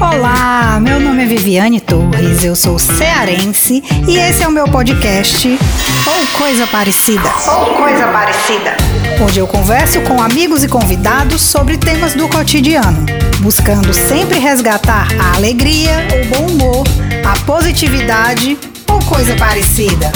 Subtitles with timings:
[0.00, 5.46] Olá, meu nome é Viviane Torres, eu sou cearense e esse é o meu podcast
[5.46, 7.28] Ou Coisa Parecida.
[7.46, 8.76] Ou Coisa Parecida.
[9.22, 13.04] Onde eu converso com amigos e convidados sobre temas do cotidiano,
[13.40, 16.86] buscando sempre resgatar a alegria, o bom humor,
[17.22, 18.56] a positividade
[18.90, 20.10] ou coisa parecida.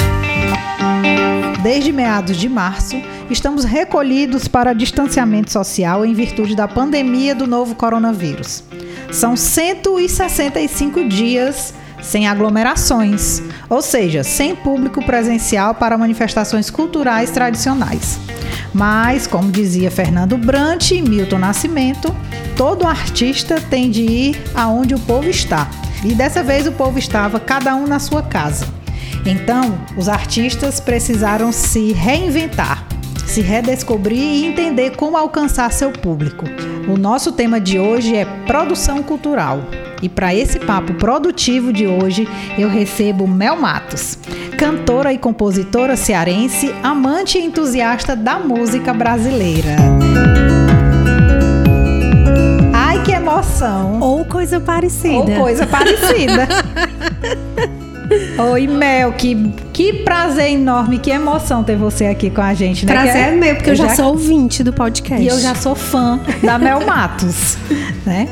[1.62, 2.96] Desde meados de março,
[3.30, 8.64] estamos recolhidos para distanciamento social em virtude da pandemia do novo coronavírus.
[9.14, 13.40] São 165 dias sem aglomerações,
[13.70, 18.18] ou seja, sem público presencial para manifestações culturais tradicionais.
[18.74, 22.14] Mas, como dizia Fernando Brant e Milton Nascimento,
[22.56, 25.70] todo artista tem de ir aonde o povo está.
[26.04, 28.66] E dessa vez o povo estava cada um na sua casa.
[29.24, 32.84] Então, os artistas precisaram se reinventar
[33.26, 36.44] se redescobrir e entender como alcançar seu público.
[36.86, 39.60] O nosso tema de hoje é produção cultural.
[40.02, 44.18] E para esse papo produtivo de hoje, eu recebo Mel Matos,
[44.58, 49.76] cantora e compositora cearense, amante e entusiasta da música brasileira.
[52.72, 54.00] Ai, que emoção!
[54.00, 55.14] Ou coisa parecida.
[55.14, 56.46] Ou coisa parecida.
[58.52, 62.92] Oi, Mel, que, que prazer enorme, que emoção ter você aqui com a gente, né?
[62.92, 65.24] Prazer é meu, porque eu, eu já, já sou ouvinte do podcast.
[65.24, 67.56] E eu já sou fã da Mel Matos,
[68.04, 68.28] né?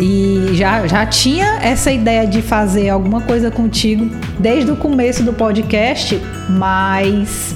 [0.00, 5.32] E já, já tinha essa ideia de fazer alguma coisa contigo desde o começo do
[5.32, 7.54] podcast, mas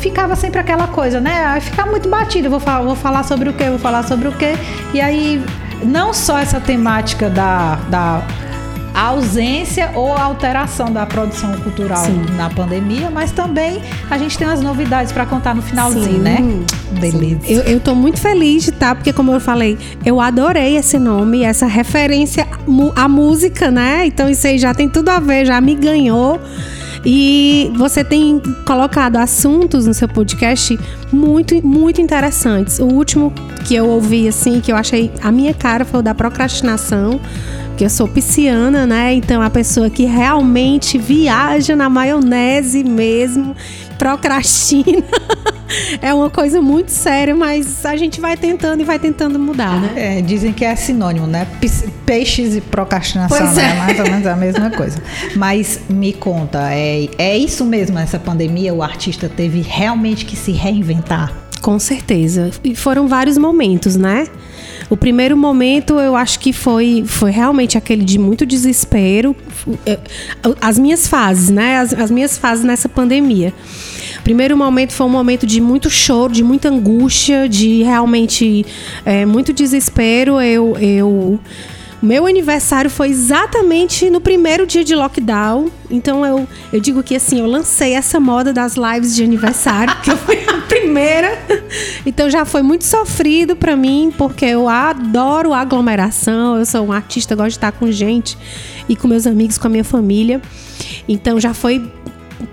[0.00, 1.44] ficava sempre aquela coisa, né?
[1.46, 2.48] Aí ficar muito batido.
[2.48, 3.64] Vou falar, vou falar sobre o quê?
[3.64, 4.54] Vou falar sobre o quê?
[4.94, 5.42] E aí,
[5.82, 8.22] não só essa temática da, da
[9.00, 12.22] a ausência ou a alteração da produção cultural Sim.
[12.36, 16.18] na pandemia, mas também a gente tem as novidades para contar no finalzinho, Sim.
[16.18, 16.38] né?
[17.00, 17.40] Beleza.
[17.48, 20.98] Eu, eu tô muito feliz de estar, tá, porque como eu falei, eu adorei esse
[20.98, 22.46] nome, essa referência
[22.94, 24.04] à música, né?
[24.04, 26.38] Então isso aí já tem tudo a ver, já me ganhou.
[27.02, 30.78] E você tem colocado assuntos no seu podcast
[31.10, 32.78] muito, muito interessantes.
[32.78, 33.32] O último
[33.64, 37.18] que eu ouvi, assim, que eu achei a minha cara foi o da procrastinação
[37.80, 39.14] porque eu sou pisciana, né?
[39.14, 43.56] Então a pessoa que realmente viaja na maionese mesmo,
[43.96, 45.02] procrastina.
[46.02, 50.18] é uma coisa muito séria, mas a gente vai tentando e vai tentando mudar, né?
[50.18, 51.46] É, dizem que é sinônimo, né?
[52.04, 53.70] Peixes e procrastinação, pois né?
[53.70, 53.74] É.
[53.78, 55.02] Mais ou menos a mesma coisa.
[55.34, 58.74] Mas me conta, é, é isso mesmo, essa pandemia?
[58.74, 61.32] O artista teve realmente que se reinventar?
[61.60, 62.50] Com certeza.
[62.64, 64.26] E foram vários momentos, né?
[64.88, 69.36] O primeiro momento eu acho que foi, foi realmente aquele de muito desespero.
[69.86, 69.98] É,
[70.60, 71.78] as minhas fases, né?
[71.78, 73.52] As, as minhas fases nessa pandemia.
[74.18, 78.66] O primeiro momento foi um momento de muito choro, de muita angústia, de realmente
[79.04, 80.40] é, muito desespero.
[80.40, 80.76] Eu.
[80.78, 81.40] eu
[82.02, 85.70] meu aniversário foi exatamente no primeiro dia de lockdown.
[85.90, 90.10] Então eu, eu digo que assim, eu lancei essa moda das lives de aniversário, que
[90.10, 91.38] eu fui a primeira.
[92.06, 96.58] Então já foi muito sofrido para mim, porque eu adoro aglomeração.
[96.58, 98.38] Eu sou um artista, gosto de estar com gente
[98.88, 100.40] e com meus amigos, com a minha família.
[101.06, 101.82] Então já foi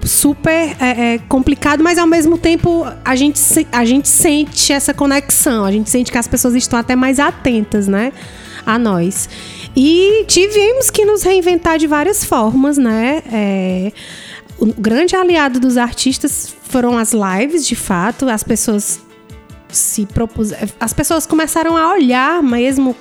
[0.03, 3.39] super é, é, complicado, mas ao mesmo tempo a gente,
[3.71, 7.87] a gente sente essa conexão, a gente sente que as pessoas estão até mais atentas,
[7.87, 8.11] né?
[8.67, 9.29] A nós.
[9.73, 13.23] E tivemos que nos reinventar de várias formas, né?
[13.31, 13.93] É,
[14.59, 18.27] o grande aliado dos artistas foram as lives, de fato.
[18.27, 18.99] As pessoas
[19.69, 20.67] se propuseram.
[20.81, 22.93] As pessoas começaram a olhar mesmo.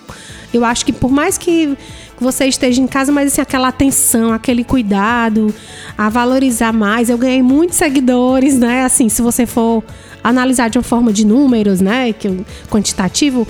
[0.55, 1.77] Eu acho que por mais que
[2.21, 5.53] você esteja em casa, mas assim, aquela atenção, aquele cuidado,
[5.99, 7.11] a valorizar mais.
[7.11, 8.85] Eu ganhei muitos seguidores, né?
[8.85, 9.83] Assim, se você for
[10.23, 12.13] analisar de uma forma de números, né?
[12.13, 13.47] Que quantitativo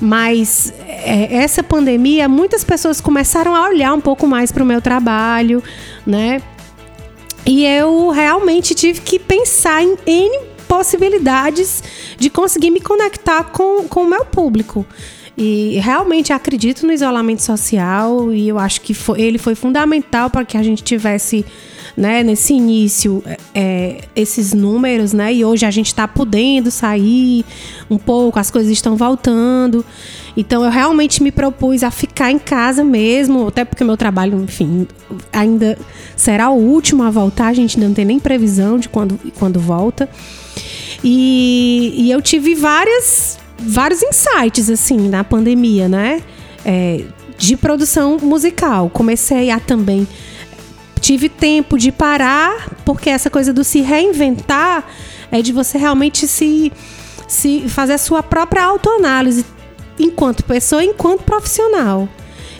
[0.00, 4.80] mas é, essa pandemia, muitas pessoas começaram a olhar um pouco mais para o meu
[4.80, 5.62] trabalho,
[6.06, 6.42] né?
[7.44, 11.82] E eu realmente tive que pensar em possibilidades
[12.18, 14.84] de conseguir me conectar com, com o meu público.
[15.38, 20.44] E realmente acredito no isolamento social e eu acho que foi, ele foi fundamental para
[20.44, 21.44] que a gente tivesse
[21.96, 25.32] né, nesse início é, esses números, né?
[25.32, 27.44] E hoje a gente está podendo sair
[27.88, 29.84] um pouco, as coisas estão voltando.
[30.36, 34.86] Então eu realmente me propus a ficar em casa mesmo, até porque meu trabalho, enfim,
[35.32, 35.78] ainda
[36.14, 39.58] será o último a voltar, a gente ainda não tem nem previsão de quando, quando
[39.58, 40.06] volta.
[41.02, 46.20] E, e eu tive várias, vários insights, assim, na pandemia, né?
[46.64, 47.04] É,
[47.38, 48.90] de produção musical.
[48.90, 50.06] Comecei a também
[51.06, 54.84] tive tempo de parar, porque essa coisa do se reinventar
[55.30, 56.72] é de você realmente se,
[57.28, 59.46] se fazer a sua própria autoanálise
[60.00, 62.08] enquanto pessoa, enquanto profissional.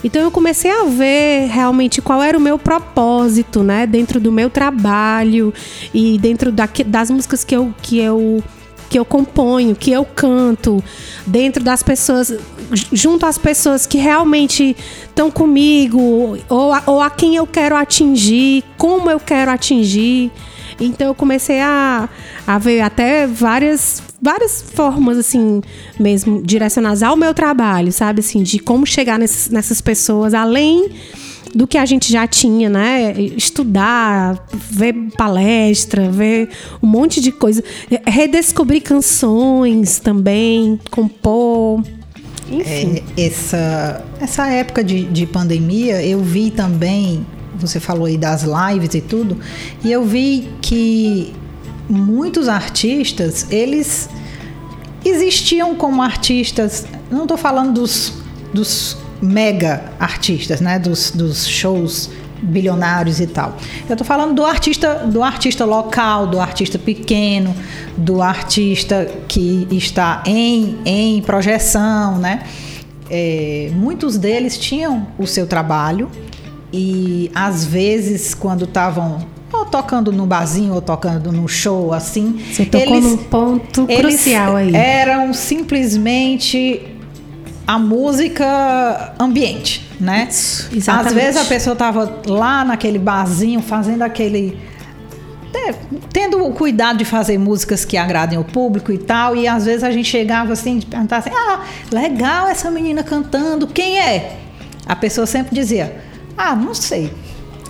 [0.05, 4.49] Então eu comecei a ver realmente qual era o meu propósito, né, dentro do meu
[4.49, 5.53] trabalho
[5.93, 8.41] e dentro da, das músicas que eu, que eu
[8.89, 10.83] que eu componho, que eu canto,
[11.27, 12.33] dentro das pessoas,
[12.93, 14.77] junto às pessoas que realmente
[15.09, 20.31] estão comigo, ou a, ou a quem eu quero atingir, como eu quero atingir.
[20.81, 22.09] Então eu comecei a,
[22.47, 25.63] a ver até várias, várias formas, assim,
[25.99, 28.21] mesmo direcionadas ao meu trabalho, sabe?
[28.21, 30.91] Assim, de como chegar nesses, nessas pessoas, além
[31.57, 33.15] do que a gente já tinha, né?
[33.19, 36.51] Estudar, ver palestra, ver
[36.83, 37.65] um monte de coisa.
[38.07, 41.83] Redescobrir canções também, compor.
[42.51, 43.03] Enfim.
[43.17, 47.25] É, essa, essa época de, de pandemia, eu vi também
[47.59, 49.39] você falou aí das lives e tudo,
[49.83, 51.33] e eu vi que
[51.89, 54.11] muitos artistas, eles
[55.03, 58.13] existiam como artistas, não estou falando dos,
[58.53, 62.11] dos mega artistas, né, dos, dos shows
[62.43, 63.57] bilionários e tal.
[63.89, 67.55] Eu estou falando do artista, do artista local, do artista pequeno,
[67.97, 72.43] do artista que está em, em projeção, né?
[73.09, 76.11] É, muitos deles tinham o seu trabalho
[76.73, 82.39] e às vezes, quando estavam ou tocando no barzinho ou tocando no show, assim.
[82.53, 84.75] Você tocou eles, num ponto crucial aí.
[84.75, 86.96] Eram simplesmente
[87.67, 90.29] a música ambiente, né?
[90.31, 91.09] Isso, exatamente.
[91.09, 94.59] Às vezes a pessoa estava lá naquele barzinho fazendo aquele
[95.55, 95.75] é,
[96.13, 99.83] tendo o cuidado de fazer músicas que agradem o público e tal, e às vezes
[99.83, 104.37] a gente chegava assim, de perguntar assim: "Ah, legal essa menina cantando, quem é?"
[104.87, 106.01] A pessoa sempre dizia:
[106.37, 107.13] ah, não sei.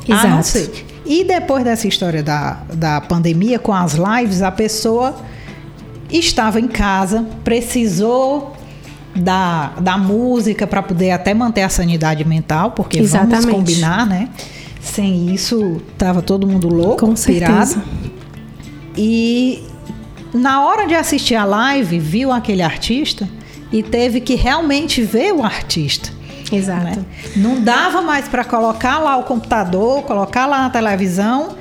[0.06, 0.26] Exato.
[0.26, 0.86] Ah, não sei.
[1.04, 5.14] E depois dessa história da, da pandemia com as lives, a pessoa
[6.10, 8.55] estava em casa, precisou
[9.16, 13.42] da, da música para poder até manter a sanidade mental, porque Exatamente.
[13.42, 14.28] vamos combinar, né?
[14.80, 17.82] Sem isso, tava todo mundo louco, Com pirado.
[18.96, 19.64] E
[20.32, 23.28] na hora de assistir a live, viu aquele artista
[23.72, 26.10] e teve que realmente ver o artista.
[26.52, 26.84] Exato.
[26.84, 27.04] Né?
[27.36, 31.56] Não dava mais para colocar lá o computador, colocar lá na televisão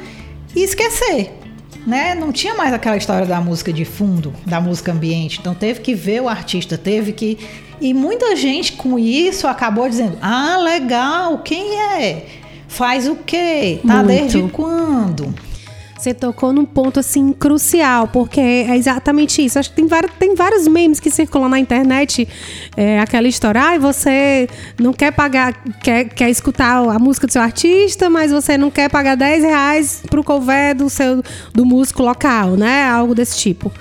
[0.56, 1.45] e esquecer.
[1.86, 2.16] Né?
[2.16, 5.40] Não tinha mais aquela história da música de fundo, da música ambiente.
[5.40, 7.38] Então teve que ver o artista, teve que.
[7.80, 12.26] E muita gente com isso acabou dizendo: Ah, legal, quem é?
[12.68, 13.80] Faz o quê?
[13.86, 14.08] Tá Muito.
[14.08, 15.34] desde quando?
[15.98, 19.58] Você tocou num ponto assim crucial, porque é exatamente isso.
[19.58, 22.28] Acho que tem, vários, tem vários memes que circulam na internet.
[22.76, 24.48] É, aquela história, ah, você
[24.80, 28.90] não quer pagar, quer, quer escutar a música do seu artista, mas você não quer
[28.90, 32.88] pagar 10 reais pro cover do seu do músico local, né?
[32.90, 33.72] Algo desse tipo.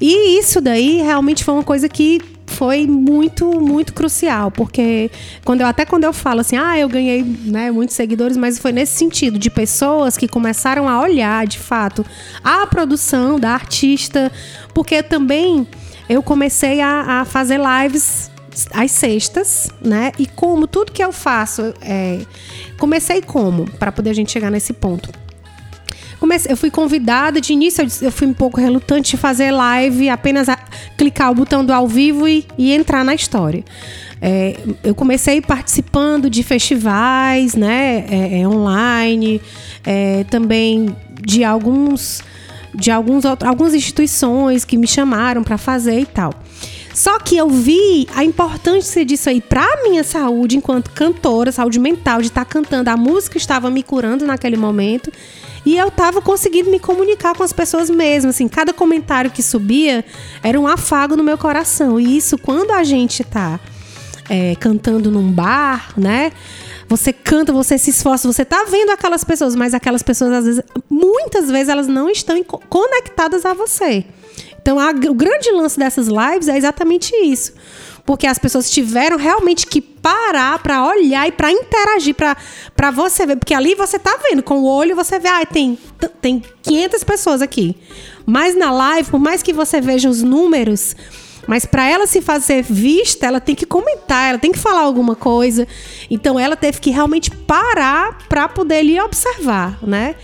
[0.00, 5.10] E isso daí realmente foi uma coisa que foi muito, muito crucial, porque
[5.44, 8.72] quando eu, até quando eu falo assim, ah, eu ganhei né, muitos seguidores, mas foi
[8.72, 12.04] nesse sentido, de pessoas que começaram a olhar de fato
[12.42, 14.30] a produção da artista,
[14.74, 15.66] porque também
[16.08, 18.30] eu comecei a, a fazer lives
[18.74, 20.12] às sextas, né?
[20.18, 22.20] E como tudo que eu faço, é,
[22.78, 25.10] comecei como para poder a gente chegar nesse ponto
[26.20, 30.48] comecei, eu fui convidada, de início eu fui um pouco relutante de fazer live, apenas
[30.96, 33.64] clicar o botão do ao vivo e, e entrar na história.
[34.22, 39.40] É, eu comecei participando de festivais, né, é, é, online,
[39.84, 42.22] é, também de alguns
[42.72, 46.32] de alguns algumas instituições que me chamaram para fazer e tal.
[46.94, 52.20] Só que eu vi a importância disso aí para minha saúde enquanto cantora, saúde mental,
[52.20, 52.90] de estar tá cantando.
[52.90, 55.10] A música estava me curando naquele momento.
[55.64, 60.04] E eu tava conseguindo me comunicar com as pessoas mesmo, assim, cada comentário que subia
[60.42, 62.00] era um afago no meu coração.
[62.00, 63.60] E isso, quando a gente tá
[64.28, 66.32] é, cantando num bar, né?
[66.88, 70.62] Você canta, você se esforça, você tá vendo aquelas pessoas, mas aquelas pessoas, às vezes,
[70.88, 74.04] muitas vezes, elas não estão conectadas a você.
[74.60, 77.52] Então, a, o grande lance dessas lives é exatamente isso
[78.10, 83.36] porque as pessoas tiveram realmente que parar para olhar e para interagir, para você ver,
[83.36, 85.78] porque ali você tá vendo com o olho, você vê, ah, tem
[86.20, 87.76] tem 500 pessoas aqui.
[88.26, 90.96] Mas na live, por mais que você veja os números,
[91.46, 95.14] mas para ela se fazer vista, ela tem que comentar, ela tem que falar alguma
[95.14, 95.68] coisa.
[96.10, 100.16] Então ela teve que realmente parar para poder lhe observar, né?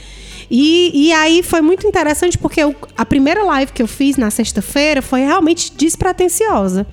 [0.50, 4.28] E, e aí foi muito interessante porque eu, a primeira live que eu fiz na
[4.28, 6.84] sexta-feira foi realmente despretensiosa.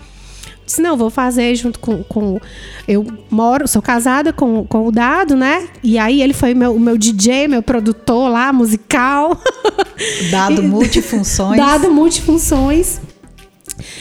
[0.65, 2.39] Disse, não, vou fazer junto com, com.
[2.87, 5.67] Eu moro, sou casada com, com o Dado, né?
[5.83, 9.37] E aí ele foi meu, o meu DJ, meu produtor lá, musical.
[10.31, 11.57] Dado multifunções.
[11.57, 12.99] Dado multifunções.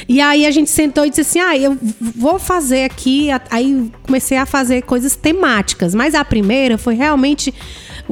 [0.08, 3.28] E aí a gente sentou e disse assim: ah, eu vou fazer aqui.
[3.50, 5.94] Aí comecei a fazer coisas temáticas.
[5.94, 7.52] Mas a primeira foi realmente.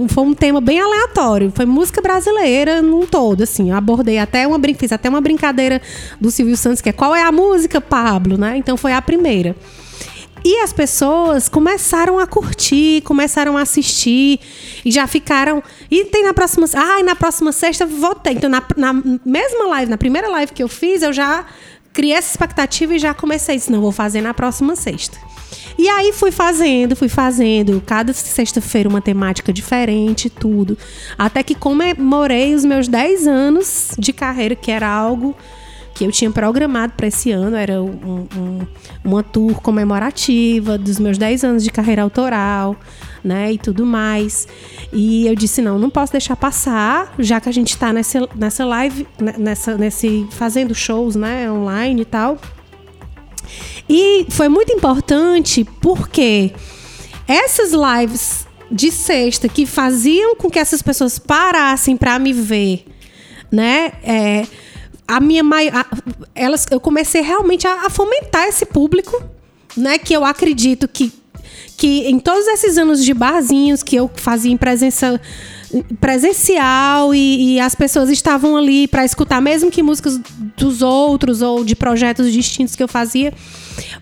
[0.08, 1.52] Foi um tema bem aleatório.
[1.54, 3.70] Foi música brasileira num todo, assim.
[3.70, 5.80] Eu abordei até uma fiz até uma brincadeira
[6.20, 8.56] do Silvio Santos, que é qual é a música, Pablo, né?
[8.56, 9.56] Então foi a primeira.
[10.44, 14.40] E as pessoas começaram a curtir, começaram a assistir
[14.84, 15.62] e já ficaram.
[15.90, 16.66] E tem na próxima.
[16.74, 18.34] Ah, na próxima sexta votei.
[18.34, 18.92] Então, na, na
[19.24, 21.44] mesma live, na primeira live que eu fiz, eu já
[21.92, 23.56] criei essa expectativa e já comecei.
[23.56, 25.18] Disse, não, vou fazer na próxima sexta.
[25.78, 30.76] E aí fui fazendo, fui fazendo, cada sexta-feira uma temática diferente, tudo.
[31.18, 35.34] Até que comemorei os meus 10 anos de carreira, que era algo
[35.94, 38.66] que eu tinha programado para esse ano, era um, um,
[39.04, 42.74] uma tour comemorativa dos meus 10 anos de carreira autoral,
[43.22, 44.48] né, e tudo mais.
[44.92, 48.64] E eu disse, não, não posso deixar passar, já que a gente está nessa, nessa
[48.64, 52.38] live, né, nessa, nesse, fazendo shows, né, online e tal.
[53.92, 56.52] E foi muito importante porque
[57.26, 62.86] essas lives de sexta que faziam com que essas pessoas parassem para me ver,
[63.50, 64.46] né, é,
[65.08, 65.84] a minha maior.
[66.36, 69.20] Elas, eu comecei realmente a, a, fomentar esse público,
[69.76, 69.98] né?
[69.98, 71.12] Que eu acredito que,
[71.76, 75.20] que em todos esses anos de barzinhos que eu fazia em presença
[76.00, 80.20] presencial e, e as pessoas estavam ali para escutar, mesmo que músicas
[80.56, 83.32] dos outros ou de projetos distintos que eu fazia,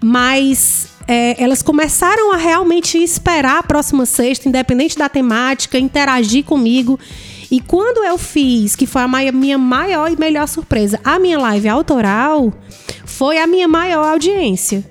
[0.03, 6.99] mas é, elas começaram a realmente esperar a próxima sexta, independente da temática, interagir comigo.
[7.51, 11.69] E quando eu fiz, que foi a minha maior e melhor surpresa, a minha live
[11.69, 12.53] autoral,
[13.07, 14.85] foi a minha maior audiência.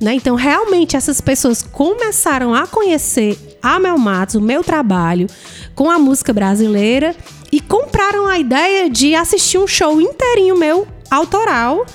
[0.00, 0.14] Né?
[0.14, 5.26] Então, realmente, essas pessoas começaram a conhecer a Mel Matos, o meu trabalho
[5.74, 7.16] com a música brasileira
[7.50, 11.86] e compraram a ideia de assistir um show inteirinho meu autoral,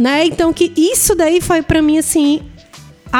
[0.00, 0.26] né?
[0.26, 2.42] Então que isso daí foi para mim assim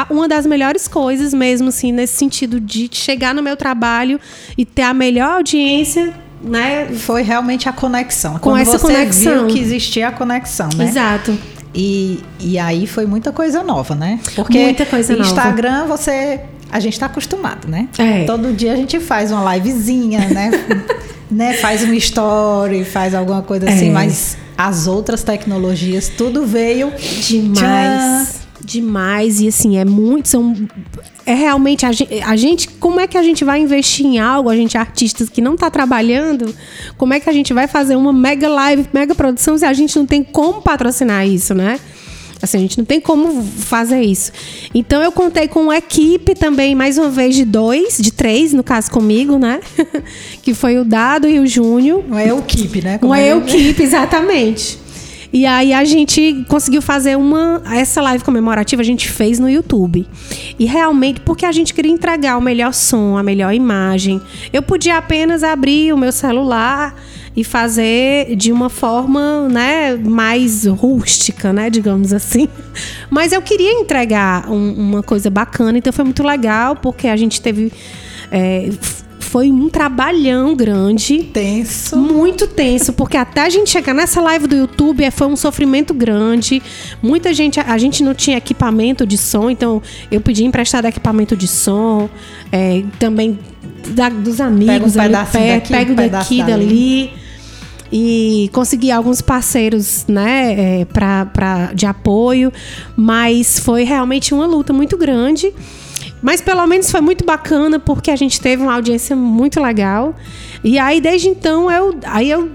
[0.09, 4.19] uma das melhores coisas mesmo assim nesse sentido de chegar no meu trabalho
[4.57, 6.87] e ter a melhor audiência né?
[6.87, 8.33] Foi realmente a conexão.
[8.33, 9.45] Com Quando essa você conexão.
[9.45, 10.85] viu que existia a conexão, né?
[10.85, 11.37] Exato.
[11.73, 14.19] E, e aí foi muita coisa nova, né?
[14.35, 15.97] Porque muita coisa Instagram nova.
[15.97, 17.89] você a gente está acostumado, né?
[17.97, 18.23] É.
[18.23, 20.51] Todo dia a gente faz uma livezinha, né?
[21.29, 21.53] né?
[21.55, 23.91] Faz uma story, faz alguma coisa assim, é.
[23.91, 26.91] mas as outras tecnologias tudo veio.
[27.27, 27.57] Demais.
[27.57, 28.27] Tchan,
[28.63, 29.41] demais.
[29.41, 30.55] E assim é muito são
[31.25, 34.49] é realmente a gente, a gente, como é que a gente vai investir em algo
[34.49, 36.53] a gente artistas que não está trabalhando
[36.97, 39.95] como é que a gente vai fazer uma mega live mega produção se a gente
[39.97, 41.79] não tem como patrocinar isso né
[42.41, 44.31] Assim, a gente não tem como fazer isso.
[44.73, 48.63] Então eu contei com uma equipe também, mais uma vez, de dois, de três, no
[48.63, 49.59] caso comigo, né?
[50.41, 52.03] que foi o Dado e o Júnior.
[52.07, 52.97] Uma equipe, né?
[52.97, 54.79] Como uma é equipe, exatamente.
[55.33, 57.61] E aí a gente conseguiu fazer uma.
[57.71, 60.05] Essa live comemorativa a gente fez no YouTube.
[60.59, 64.21] E realmente, porque a gente queria entregar o melhor som, a melhor imagem.
[64.51, 66.95] Eu podia apenas abrir o meu celular
[67.35, 72.47] e fazer de uma forma, né, mais rústica, né, digamos assim.
[73.09, 77.41] Mas eu queria entregar um, uma coisa bacana, então foi muito legal porque a gente
[77.41, 77.71] teve
[78.31, 78.69] é,
[79.31, 81.23] foi um trabalhão grande.
[81.23, 81.95] Tenso.
[81.95, 85.93] Muito tenso, porque até a gente chegar nessa live do YouTube é, foi um sofrimento
[85.93, 86.61] grande.
[87.01, 91.47] Muita gente, a gente não tinha equipamento de som, então eu pedi emprestado equipamento de
[91.47, 92.09] som.
[92.51, 93.39] É, também
[93.87, 97.20] da, dos amigos pega um ali, pé, daqui, pego um daqui, dali.
[97.91, 102.51] E consegui alguns parceiros, né, é, pra, pra, de apoio,
[102.95, 105.53] mas foi realmente uma luta muito grande.
[106.21, 110.15] Mas pelo menos foi muito bacana porque a gente teve uma audiência muito legal.
[110.63, 112.47] E aí desde então eu aí eu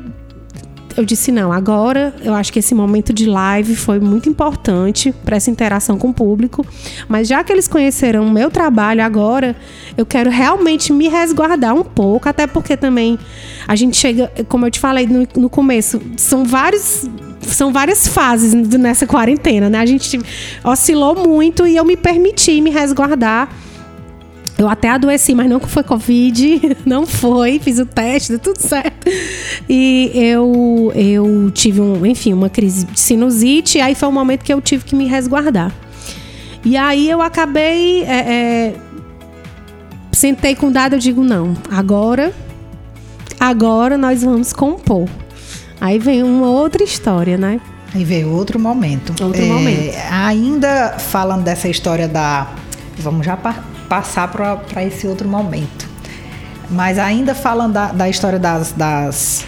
[0.97, 5.37] eu disse não, agora eu acho que esse momento de live foi muito importante para
[5.37, 6.65] essa interação com o público,
[7.09, 9.55] mas já que eles conheceram o meu trabalho agora,
[9.97, 13.19] eu quero realmente me resguardar um pouco, até porque também
[13.69, 17.09] a gente chega, como eu te falei no, no começo, são vários
[17.43, 19.79] são várias fases nessa quarentena, né?
[19.79, 20.19] A gente
[20.65, 23.49] oscilou muito e eu me permiti me resguardar.
[24.59, 29.07] Eu até adoeci, mas não foi Covid, não foi, fiz o teste, deu tudo certo.
[29.69, 34.43] E eu, eu tive, um, enfim, uma crise de sinusite, e aí foi o momento
[34.43, 35.73] que eu tive que me resguardar.
[36.65, 38.03] E aí eu acabei.
[38.05, 38.75] É, é,
[40.11, 42.33] sentei com o dado, eu digo, não, agora,
[43.39, 45.07] agora nós vamos compor.
[45.79, 47.61] Aí vem uma outra história, né?
[47.95, 49.15] Aí veio outro momento.
[49.23, 49.95] Outro é, momento.
[50.11, 52.49] Ainda falando dessa história da.
[52.99, 55.89] Vamos já pa passar para esse outro momento.
[56.71, 59.45] Mas ainda falando da, da história das, das,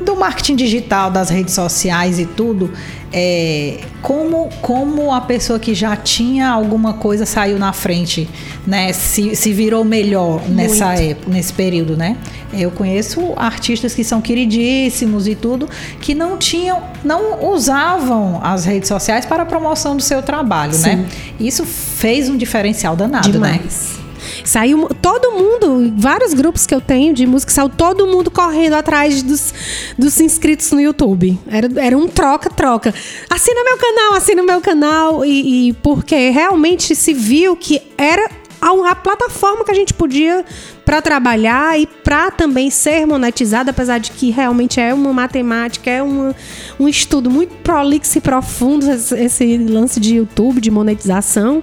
[0.00, 2.70] do marketing digital, das redes sociais e tudo,
[3.12, 8.28] é, como, como a pessoa que já tinha alguma coisa saiu na frente,
[8.66, 8.92] né?
[8.92, 12.16] Se, se virou melhor nessa época, nesse período, né?
[12.52, 15.68] Eu conheço artistas que são queridíssimos e tudo,
[16.00, 20.78] que não tinham, não usavam as redes sociais para a promoção do seu trabalho, né?
[20.78, 20.96] Sim.
[20.96, 21.08] né?
[21.40, 23.52] Isso fez um diferencial danado, né?
[23.52, 23.96] Demais.
[23.98, 24.05] né?
[24.44, 29.22] Saiu todo mundo, vários grupos que eu tenho de música, saiu todo mundo correndo atrás
[29.22, 29.52] dos,
[29.98, 31.38] dos inscritos no YouTube.
[31.46, 32.94] Era, era um troca-troca.
[33.28, 35.24] Assina meu canal, assina meu canal.
[35.24, 38.28] E, e porque realmente se viu que era
[38.60, 40.44] a, a plataforma que a gente podia
[40.84, 46.02] para trabalhar e para também ser monetizada, apesar de que realmente é uma matemática, é
[46.02, 46.34] uma,
[46.78, 51.62] um estudo muito prolixo e profundo esse, esse lance de YouTube, de monetização.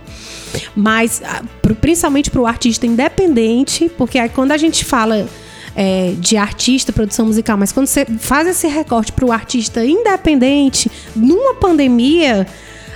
[0.75, 1.43] Mas ah,
[1.81, 5.27] principalmente para o artista independente, porque aí quando a gente fala
[5.75, 10.91] é, de artista, produção musical, mas quando você faz esse recorte para o artista independente
[11.15, 12.47] numa pandemia,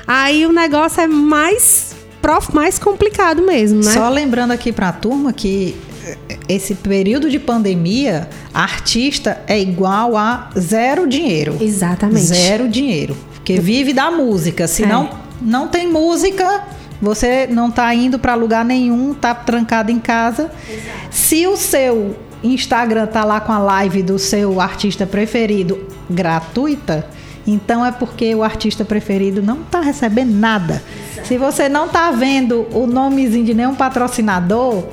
[0.05, 3.91] aí o negócio é mais prof, mais complicado mesmo, né?
[3.91, 10.15] Só lembrando aqui para a turma que eh, esse período de pandemia, artista é igual
[10.15, 11.57] a zero dinheiro.
[11.59, 12.25] Exatamente.
[12.25, 13.15] Zero dinheiro.
[13.33, 14.67] Porque vive da música.
[14.67, 14.87] Se é.
[14.87, 15.09] não,
[15.41, 16.67] não tem música,
[17.01, 20.51] você não está indo para lugar nenhum, está trancado em casa.
[20.69, 20.97] Exato.
[21.11, 27.07] Se o seu Instagram tá lá com a live do seu artista preferido gratuita,
[27.45, 30.81] então é porque o artista preferido não está recebendo nada.
[31.13, 31.27] Exato.
[31.27, 34.83] Se você não está vendo o nomezinho de nenhum patrocinador,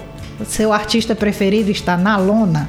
[0.40, 2.68] o seu artista preferido está na lona.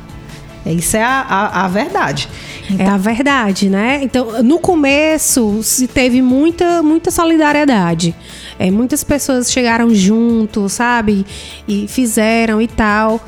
[0.74, 2.28] Isso é a, a, a verdade.
[2.70, 4.00] Então, é a verdade, né?
[4.02, 8.16] Então, no começo, se teve muita, muita solidariedade.
[8.58, 11.26] É, muitas pessoas chegaram junto, sabe?
[11.68, 13.24] E fizeram e tal.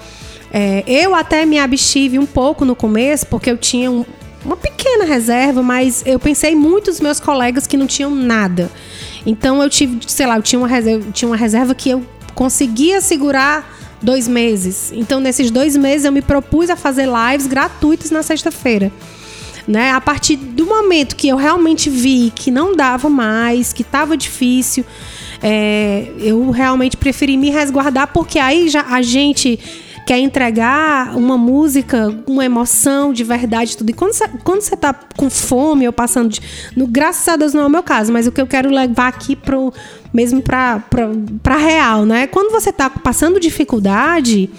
[0.51, 4.05] É, eu até me abstive um pouco no começo, porque eu tinha um,
[4.43, 8.71] uma pequena reserva, mas eu pensei muito nos meus colegas que não tinham nada.
[9.25, 12.03] Então eu tive, sei lá, eu tinha uma reserva, tinha uma reserva que eu
[12.33, 14.91] conseguia segurar dois meses.
[14.93, 18.91] Então, nesses dois meses, eu me propus a fazer lives gratuitas na sexta-feira.
[19.67, 19.91] Né?
[19.91, 24.85] A partir do momento que eu realmente vi que não dava mais, que estava difícil,
[25.41, 29.59] é, eu realmente preferi me resguardar, porque aí já a gente
[30.07, 33.89] quer entregar uma música, uma emoção de verdade, tudo.
[33.89, 36.41] E quando você, quando você tá com fome ou passando de.
[36.77, 39.09] No, graças a Deus não é o meu caso, mas o que eu quero levar
[39.09, 39.73] aqui pro.
[40.17, 42.25] Mesmo pra real, né?
[42.25, 44.49] Quando você tá passando dificuldade.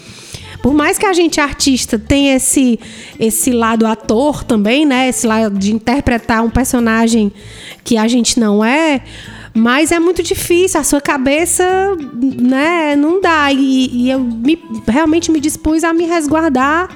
[0.61, 2.79] Por mais que a gente artista tenha esse
[3.19, 5.09] esse lado ator também, né?
[5.09, 7.29] Esse lado de interpretar um personagem
[7.83, 9.01] que a gente não é,
[9.53, 11.65] mas é muito difícil, a sua cabeça,
[12.13, 13.51] né, não dá.
[13.51, 16.89] E, e eu me, realmente me dispus a me resguardar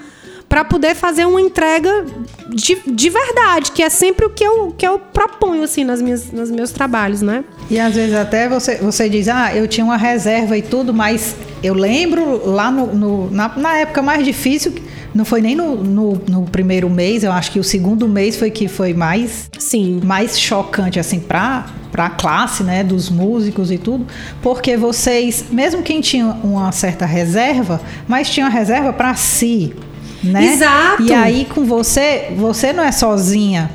[0.53, 2.05] para poder fazer uma entrega
[2.47, 6.31] de, de verdade, que é sempre o que eu, que eu proponho, assim, nas minhas,
[6.31, 7.43] nos meus trabalhos, né?
[7.71, 11.35] E às vezes até você, você diz, ah, eu tinha uma reserva e tudo, mas
[11.63, 14.75] eu lembro lá no, no na, na época mais difícil
[15.11, 18.51] não foi nem no, no, no, primeiro mês, eu acho que o segundo mês foi
[18.51, 23.77] que foi mais sim mais chocante assim para para a classe, né, dos músicos e
[23.77, 24.07] tudo,
[24.41, 29.75] porque vocês, mesmo quem tinha uma certa reserva, mas tinha uma reserva para si,
[30.23, 30.53] né?
[30.53, 31.03] Exato.
[31.03, 33.69] E aí com você, você não é sozinha.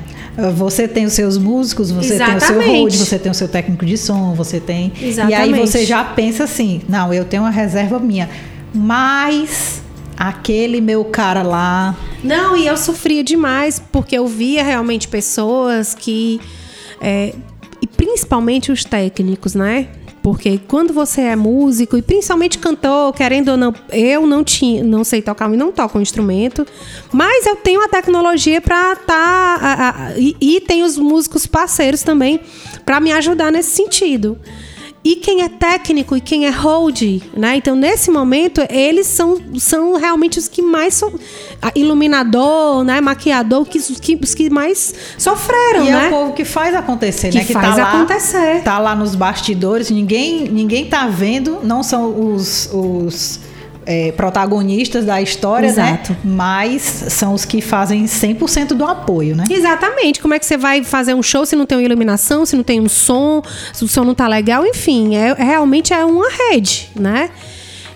[0.55, 2.45] Você tem os seus músicos, você Exatamente.
[2.45, 4.93] tem o seu road, você tem o seu técnico de som, você tem.
[5.01, 5.31] Exatamente.
[5.31, 8.29] E aí você já pensa assim: não, eu tenho uma reserva minha.
[8.73, 9.81] Mas
[10.19, 11.95] aquele meu cara lá.
[12.23, 16.39] Não, e eu sofria demais, porque eu via realmente pessoas que.
[17.01, 17.33] É,
[17.81, 19.87] e principalmente os técnicos, né?
[20.21, 25.03] Porque quando você é músico e principalmente cantor, querendo ou não, eu não tinha, não
[25.03, 26.65] sei tocar e não toco um instrumento,
[27.11, 32.39] mas eu tenho a tecnologia para tá e, e tem os músicos parceiros também
[32.85, 34.37] para me ajudar nesse sentido.
[35.03, 37.01] E quem é técnico e quem é hold,
[37.35, 37.55] né?
[37.55, 41.13] Então, nesse momento, eles são, são realmente os que mais são.
[41.73, 42.99] Iluminador, né?
[42.99, 46.05] Maquiador, que, os, que, os que mais sofreram, e né?
[46.05, 47.45] é o povo que faz acontecer, que né?
[47.45, 48.55] Que faz tá acontecer.
[48.55, 53.39] Lá, tá lá nos bastidores, ninguém, ninguém tá vendo, não são os, os
[53.85, 55.99] é, protagonistas da história, né?
[56.01, 56.13] Exato.
[56.13, 56.19] né?
[56.23, 59.43] Mas são os que fazem 100% do apoio, né?
[59.49, 60.19] Exatamente.
[60.19, 62.63] Como é que você vai fazer um show se não tem uma iluminação, se não
[62.63, 63.41] tem um som,
[63.73, 64.65] se o som não tá legal?
[64.65, 67.29] Enfim, é, realmente é uma rede, né?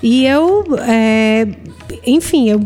[0.01, 1.47] E eu, é,
[2.05, 2.59] enfim, eu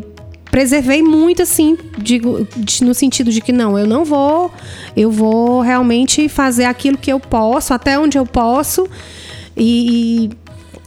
[0.50, 2.48] preservei muito assim, digo,
[2.82, 4.52] no sentido de que não, eu não vou,
[4.96, 8.88] eu vou realmente fazer aquilo que eu posso, até onde eu posso.
[9.56, 10.30] E, e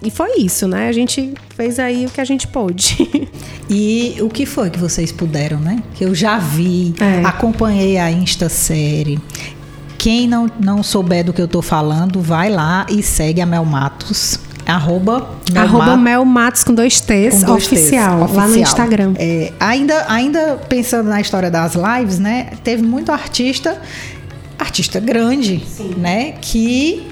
[0.09, 0.89] foi isso, né?
[0.89, 2.97] A gente fez aí o que a gente pôde.
[3.73, 5.81] E o que foi que vocês puderam, né?
[5.95, 7.25] Que eu já vi, É.
[7.25, 9.17] acompanhei a Insta série.
[9.97, 13.65] Quem não, não souber do que eu tô falando, vai lá e segue a Mel
[13.65, 14.41] Matos.
[14.67, 15.97] Arroba Mel Arroba.
[15.97, 18.57] Mel Matos com dois T's, Com dois T's, oficial, lá no.
[18.59, 19.15] Instagram.
[19.17, 22.51] É, ainda, ainda pensando na história das lives, né?
[22.65, 23.81] Teve muito artista,
[24.59, 25.63] artista grande,
[25.97, 26.33] né?
[26.41, 27.07] Que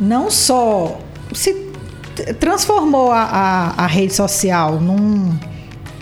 [0.00, 1.00] não só
[1.32, 1.63] se
[2.38, 5.36] transformou a, a, a rede social num,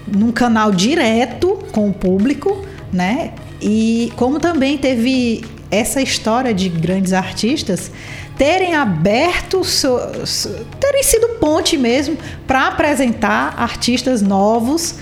[0.06, 3.32] num canal direto com o público, né?
[3.60, 7.90] E como também teve essa história de grandes artistas
[8.36, 14.96] terem aberto, so- so- terem sido ponte mesmo para apresentar artistas novos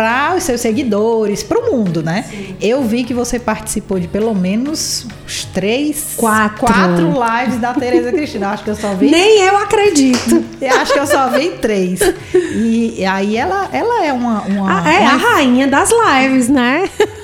[0.00, 2.24] para os seus seguidores, para o mundo, né?
[2.58, 6.58] Eu vi que você participou de pelo menos uns três, Quatro.
[6.58, 8.48] quatro lives da Tereza Cristina.
[8.48, 10.42] Acho que eu só vi Nem eu acredito.
[10.58, 12.00] eu acho que eu só vi três.
[12.34, 14.40] E aí ela, ela é uma.
[14.44, 16.88] uma Ah, é a uma- rainha das lives, né?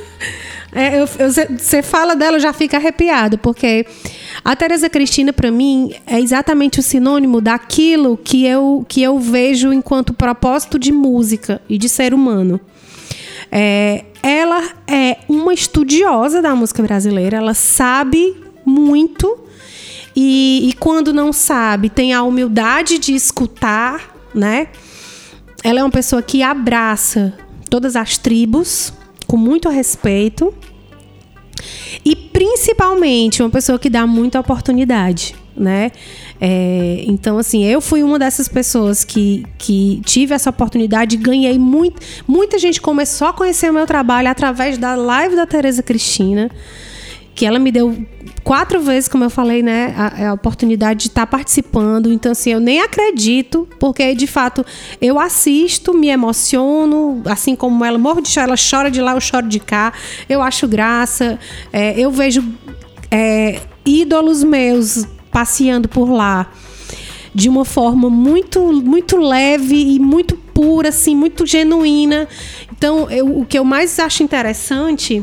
[0.78, 3.86] É, Você fala dela, eu já fica arrepiado, porque
[4.46, 9.72] a Tereza Cristina, para mim, é exatamente o sinônimo daquilo que eu, que eu vejo
[9.72, 12.60] enquanto propósito de música e de ser humano.
[13.50, 19.36] É, ela é uma estudiosa da música brasileira, ela sabe muito
[20.14, 24.68] e, e quando não sabe, tem a humildade de escutar, né?
[25.64, 27.36] Ela é uma pessoa que abraça
[27.68, 28.92] todas as tribos
[29.26, 30.54] com muito respeito
[32.04, 35.90] e principalmente uma pessoa que dá muita oportunidade, né?
[36.38, 41.98] É, então, assim, eu fui uma dessas pessoas que, que tive essa oportunidade ganhei muito.
[42.28, 46.50] Muita gente começou a conhecer o meu trabalho através da live da Tereza Cristina,
[47.36, 47.94] que ela me deu
[48.42, 52.10] quatro vezes, como eu falei, né, a, a oportunidade de estar participando.
[52.10, 54.64] Então, assim, eu nem acredito, porque de fato
[55.00, 59.20] eu assisto, me emociono, assim como ela morre de chorar, ela chora de lá, eu
[59.20, 59.92] choro de cá.
[60.28, 61.38] Eu acho graça.
[61.72, 62.42] É, eu vejo
[63.10, 66.50] é, ídolos meus passeando por lá
[67.34, 72.26] de uma forma muito muito leve e muito pura assim muito genuína
[72.74, 75.22] então eu- o que eu mais acho interessante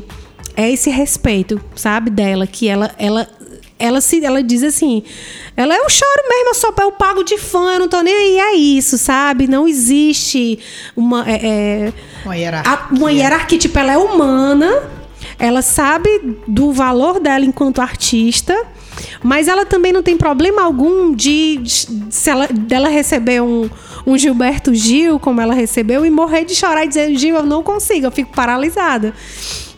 [0.56, 3.28] é esse respeito sabe dela que ela ela
[3.80, 5.04] ela se ela diz assim
[5.58, 8.40] ela eu choro mesmo eu sou eu pago de fã eu não tô nem aí
[8.40, 10.60] é isso sabe não existe
[10.96, 12.72] uma é, é, Uma hierarquia.
[12.72, 14.84] a- uma hierarquia, tipo, ela é humana,
[15.40, 18.56] ela sabe do valor dela enquanto artista,
[19.22, 23.70] mas ela também não tem problema algum de, de- se ela, dela receber um,
[24.06, 27.64] um Gilberto Gil, como ela recebeu, e morrer de chorar e dizer, Gil, eu não
[27.64, 29.14] consigo, eu fico paralisada.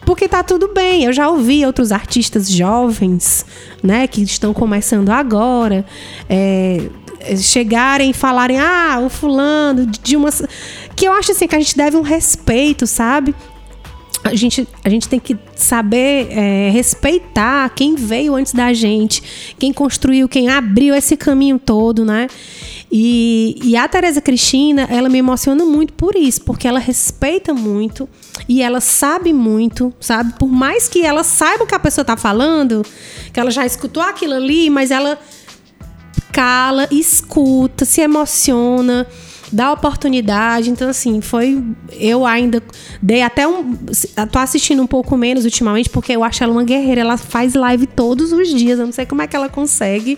[0.05, 1.03] Porque tá tudo bem.
[1.03, 3.45] Eu já ouvi outros artistas jovens,
[3.81, 5.85] né, que estão começando agora,
[6.29, 6.87] é,
[7.37, 10.29] chegarem e falarem, ah, o fulano de uma.
[10.95, 13.33] Que eu acho assim que a gente deve um respeito, sabe?
[14.23, 19.21] A gente, a gente tem que saber é, respeitar quem veio antes da gente,
[19.59, 22.27] quem construiu, quem abriu esse caminho todo, né?
[22.91, 28.07] E, e a Tereza Cristina, ela me emociona muito por isso, porque ela respeita muito
[28.47, 30.33] e ela sabe muito, sabe?
[30.37, 32.83] Por mais que ela saiba o que a pessoa tá falando,
[33.33, 35.19] que ela já escutou aquilo ali, mas ela
[36.31, 39.07] cala, escuta, se emociona,
[39.51, 40.69] dá oportunidade.
[40.69, 41.63] Então, assim, foi.
[41.91, 42.61] Eu ainda
[43.01, 43.73] dei até um.
[44.31, 47.01] Tô assistindo um pouco menos ultimamente, porque eu acho ela uma guerreira.
[47.01, 48.79] Ela faz live todos os dias.
[48.79, 50.17] Eu não sei como é que ela consegue.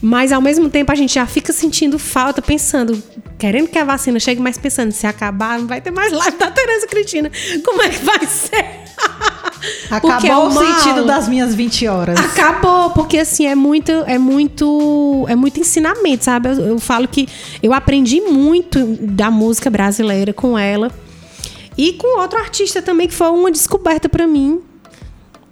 [0.00, 3.02] Mas ao mesmo tempo a gente já fica sentindo falta, pensando,
[3.38, 6.50] querendo que a vacina chegue, mas pensando, se acabar, não vai ter mais live da
[6.50, 7.30] Tereza Cristina.
[7.64, 8.84] Como é que vai ser?
[9.90, 12.18] Acabou é o sentido das minhas 20 horas.
[12.18, 16.48] Acabou, porque assim, é muito, é muito, é muito ensinamento, sabe?
[16.48, 17.28] Eu, eu falo que
[17.62, 20.90] eu aprendi muito da música brasileira com ela.
[21.76, 24.60] E com outro artista também, que foi uma descoberta pra mim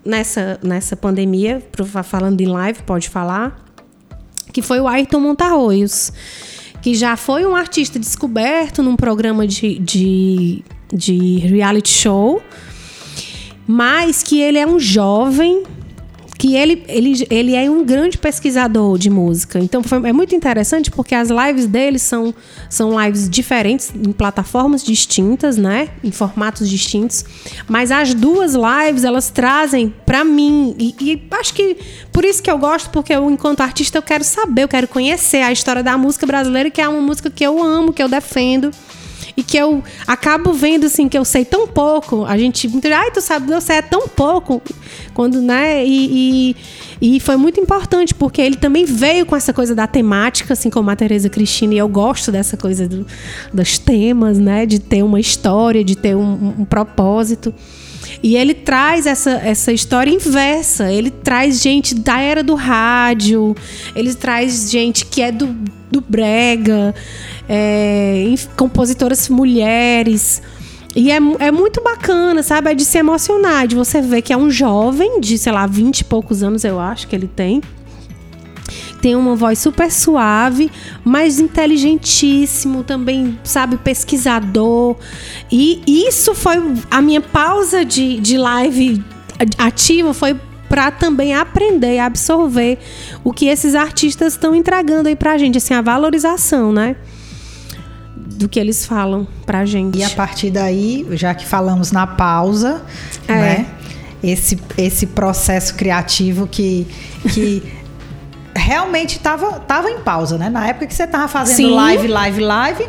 [0.05, 1.63] nessa, nessa pandemia,
[2.05, 3.65] falando em live, pode falar,
[4.53, 6.13] que foi o Ayrton Montarroios,
[6.81, 12.43] que já foi um artista descoberto num programa de, de, de reality show,
[13.67, 15.63] mas que ele é um jovem
[16.43, 19.61] que ele, ele, ele é um grande pesquisador de música.
[19.61, 22.35] Então foi, é muito interessante porque as lives dele são,
[22.69, 25.91] são lives diferentes, em plataformas distintas, né?
[26.03, 27.25] Em formatos distintos.
[27.69, 30.75] Mas as duas lives, elas trazem pra mim.
[30.81, 31.77] E, e acho que
[32.11, 35.43] por isso que eu gosto, porque eu, enquanto artista, eu quero saber, eu quero conhecer
[35.43, 38.73] a história da música brasileira, que é uma música que eu amo, que eu defendo.
[39.37, 42.25] E que eu acabo vendo assim que eu sei tão pouco.
[42.25, 44.63] A gente, ai, tu sabe, você é tão pouco
[45.15, 45.85] quando, né?
[45.85, 46.55] E,
[47.01, 50.71] e, e, foi muito importante porque ele também veio com essa coisa da temática, assim
[50.71, 53.07] como a Teresa Cristina, e eu gosto dessa coisa do,
[53.53, 54.67] dos temas, né?
[54.67, 57.55] De ter uma história, de ter um, um propósito.
[58.23, 60.93] E ele traz essa, essa história inversa.
[60.93, 63.55] Ele traz gente da era do rádio,
[63.97, 65.49] ele traz gente que é do,
[65.91, 66.95] do brega,
[67.49, 70.41] é, compositoras mulheres.
[70.95, 72.71] E é, é muito bacana, sabe?
[72.71, 76.01] É de se emocionar, de você ver que é um jovem de, sei lá, 20
[76.01, 77.61] e poucos anos, eu acho que ele tem
[79.03, 80.71] tem uma voz super suave,
[81.05, 84.97] mas inteligentíssimo, também, sabe, pesquisador.
[85.51, 86.55] E isso foi
[86.89, 89.05] a minha pausa de, de live
[89.59, 90.39] ativa, foi
[90.69, 92.79] para também aprender e absorver
[93.25, 96.95] o que esses artistas estão entregando aí pra gente, assim, a valorização, né?
[98.17, 99.99] Do que eles falam pra gente.
[99.99, 102.83] E a partir daí, já que falamos na pausa,
[103.27, 103.35] é.
[103.35, 103.67] né?
[104.23, 106.87] Esse, esse processo criativo que,
[107.35, 107.61] que
[108.55, 110.49] realmente estava tava em pausa, né?
[110.49, 111.75] Na época que você estava fazendo Sim.
[111.75, 112.89] live, live, live,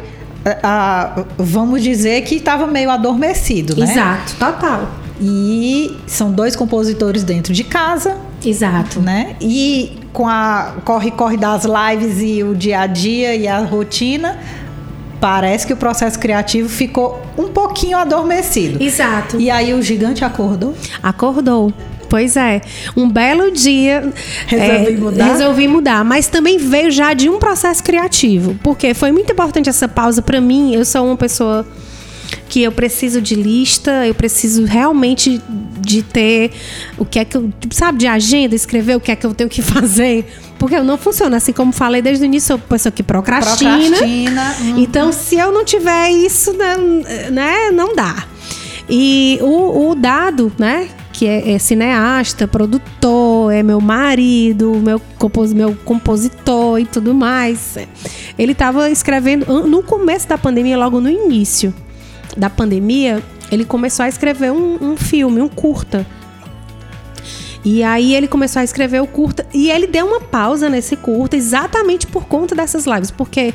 [1.38, 3.92] vamos dizer que estava meio adormecido, né?
[3.92, 4.90] Exato, total.
[5.22, 8.18] E são dois compositores dentro de casa.
[8.44, 9.00] Exato.
[9.00, 9.36] Né?
[9.40, 14.38] E com a corre-corre das lives e o dia a dia e a rotina,
[15.22, 18.84] parece que o processo criativo ficou um pouquinho adormecido.
[18.84, 19.40] Exato.
[19.40, 20.76] E aí o gigante acordou?
[21.02, 21.72] Acordou.
[22.14, 22.62] Pois é.
[22.96, 24.14] Um belo dia.
[24.46, 25.26] Resolvi é, mudar?
[25.26, 26.06] Resolvi mudar.
[26.06, 28.56] Mas também veio já de um processo criativo.
[28.62, 30.76] Porque foi muito importante essa pausa para mim.
[30.76, 31.66] Eu sou uma pessoa
[32.48, 35.42] que eu preciso de lista, eu preciso realmente
[35.80, 36.52] de ter
[37.00, 39.50] o que é que eu, sabe, de agenda, escrever o que é que eu tenho
[39.50, 40.24] que fazer.
[40.60, 41.38] Porque eu não funciona.
[41.38, 43.76] Assim como falei desde o início, sou pessoa que procrastina.
[43.76, 44.78] procrastina uhum.
[44.78, 46.76] Então, se eu não tiver isso, né,
[47.32, 48.28] né não dá.
[48.88, 55.54] E o, o dado, né, que é, é, cineasta, produtor, é meu marido, meu, compos,
[55.54, 57.78] meu compositor e tudo mais.
[58.38, 61.74] Ele estava escrevendo no começo da pandemia, logo no início
[62.36, 63.22] da pandemia,
[63.52, 66.06] ele começou a escrever um, um filme, um curta.
[67.64, 71.38] E aí ele começou a escrever o curta e ele deu uma pausa nesse curta
[71.38, 73.54] exatamente por conta dessas lives, porque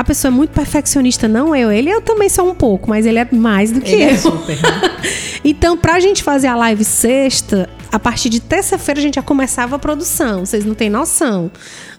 [0.00, 1.70] a pessoa é muito perfeccionista, não eu.
[1.70, 4.14] Ele eu também sou um pouco, mas ele é mais do que ele é eu.
[4.14, 4.98] É super, né?
[5.44, 9.76] então, pra gente fazer a live sexta, a partir de terça-feira a gente já começava
[9.76, 11.50] a produção, vocês não têm noção.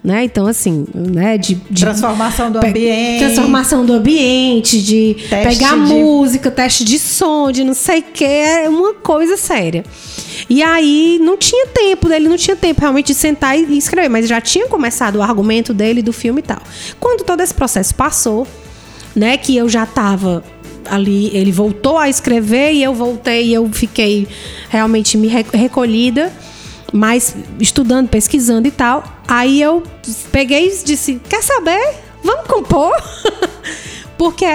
[0.03, 0.23] Né?
[0.23, 1.37] Então, assim, né?
[1.37, 3.19] De, de transformação do ambiente.
[3.19, 5.93] Transformação do ambiente, de pegar de...
[5.93, 9.83] música, teste de som, de não sei o que, é uma coisa séria.
[10.49, 14.27] E aí não tinha tempo, ele não tinha tempo realmente de sentar e escrever, mas
[14.27, 16.61] já tinha começado o argumento dele do filme e tal.
[16.99, 18.47] Quando todo esse processo passou,
[19.15, 20.43] né, que eu já tava
[20.89, 24.27] ali, ele voltou a escrever e eu voltei e eu fiquei
[24.67, 26.33] realmente me recolhida,
[26.91, 29.03] mas estudando, pesquisando e tal.
[29.27, 29.83] Aí eu
[30.31, 31.95] peguei e disse: "Quer saber?
[32.23, 32.93] Vamos compor?"
[34.21, 34.45] porque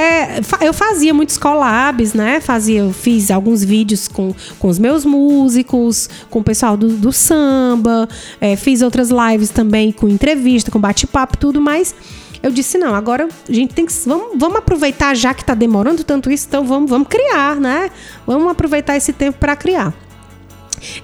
[0.61, 2.41] eu fazia muitos collabs, né?
[2.41, 7.13] Fazia, eu fiz alguns vídeos com, com os meus músicos, com o pessoal do, do
[7.13, 8.09] samba,
[8.41, 11.97] é, fiz outras lives também com entrevista, com bate-papo, tudo, mas
[12.41, 13.93] eu disse, não, agora a gente tem que.
[14.07, 17.91] Vamos, vamos aproveitar, já que está demorando tanto isso, então vamos, vamos criar, né?
[18.25, 19.93] Vamos aproveitar esse tempo para criar.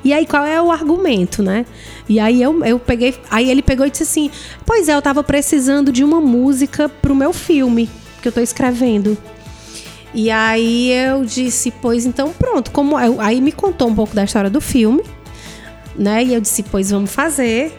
[0.05, 1.67] E aí, qual é o argumento, né?
[2.09, 3.15] E aí eu, eu peguei.
[3.31, 4.31] Aí ele pegou e disse assim:
[4.67, 7.89] Pois é, eu tava precisando de uma música pro meu filme
[8.21, 9.17] que eu estou escrevendo.
[10.15, 14.51] E aí eu disse, pois então pronto, como aí me contou um pouco da história
[14.51, 15.03] do filme,
[15.97, 16.23] né?
[16.23, 17.73] E eu disse, pois vamos fazer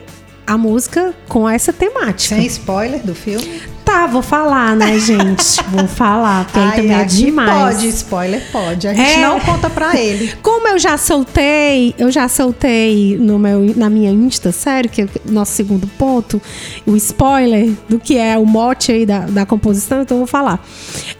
[0.46, 2.34] a música com essa temática.
[2.34, 3.62] Sem spoiler do filme?
[3.84, 5.62] Tá, vou falar, né, gente?
[5.68, 7.74] vou falar, porque Ai, aí também é demais.
[7.76, 8.88] Pode, spoiler pode.
[8.88, 9.20] A gente é...
[9.20, 10.32] não conta pra ele.
[10.42, 15.04] Como eu já soltei, eu já soltei no meu, na minha Insta, sério, que é
[15.04, 16.40] o nosso segundo ponto,
[16.86, 20.64] o spoiler do que é o mote aí da, da composição, então eu vou falar.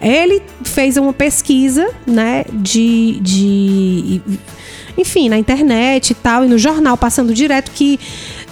[0.00, 4.22] Ele fez uma pesquisa, né, de, de
[4.96, 7.98] enfim, na internet e tal, e no jornal, passando direto que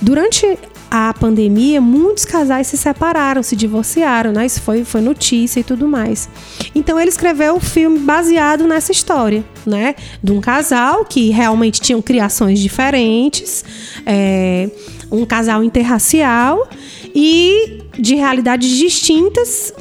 [0.01, 0.59] durante
[0.95, 4.45] a pandemia, muitos casais se separaram, se divorciaram, né?
[4.45, 6.29] Isso foi, foi notícia e tudo mais.
[6.75, 9.95] Então ele escreveu o filme baseado nessa história, né?
[10.23, 13.65] De um casal que realmente tinham criações diferentes,
[14.05, 14.69] é,
[15.11, 16.69] um casal interracial
[17.15, 19.73] e de realidades distintas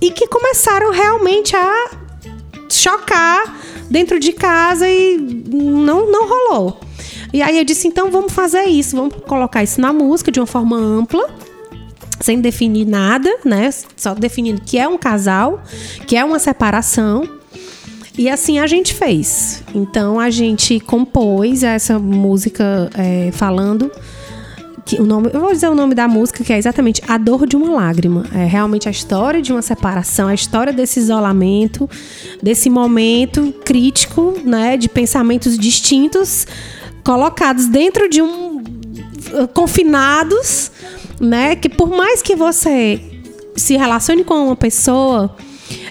[0.00, 1.90] e que começaram realmente a
[2.70, 6.91] chocar dentro de casa e não, não rolou.
[7.32, 10.46] E aí eu disse, então vamos fazer isso, vamos colocar isso na música de uma
[10.46, 11.28] forma ampla.
[12.20, 13.70] sem definir nada, né?
[13.96, 15.62] Só definindo que é um casal,
[16.06, 17.28] que é uma separação.
[18.16, 19.62] E assim a gente fez.
[19.74, 23.90] Então a gente compôs essa música é, falando
[24.84, 27.46] que o nome, eu vou dizer o nome da música que é exatamente A Dor
[27.46, 28.24] de uma Lágrima.
[28.34, 31.88] É realmente a história de uma separação, a história desse isolamento,
[32.42, 36.46] desse momento crítico, né, de pensamentos distintos
[37.04, 38.62] colocados dentro de um
[39.54, 40.70] confinados,
[41.20, 43.00] né, que por mais que você
[43.56, 45.34] se relacione com uma pessoa,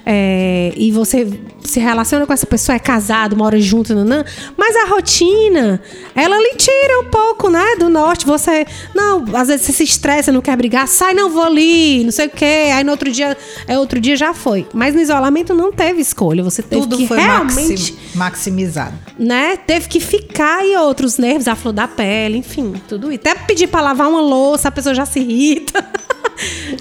[0.06, 1.28] é, e você
[1.64, 4.26] se relaciona com essa pessoa, é casado, mora junto, nanã,
[4.58, 5.82] mas a rotina,
[6.16, 8.26] ela lhe tira um pouco, né, do norte.
[8.26, 12.12] Você, não, às vezes você se estressa, não quer brigar, sai, não vou ali, não
[12.12, 12.70] sei o quê.
[12.74, 13.38] Aí no outro dia,
[13.68, 14.68] é outro dia já foi.
[14.74, 18.94] Mas no isolamento não teve escolha, você teve Tudo que foi realmente, maxi- maximizado.
[19.18, 23.22] né, teve que ficar e outros nervos, a flor da pele, enfim, tudo isso.
[23.22, 25.86] Até pedir pra lavar uma louça, a pessoa já se irrita.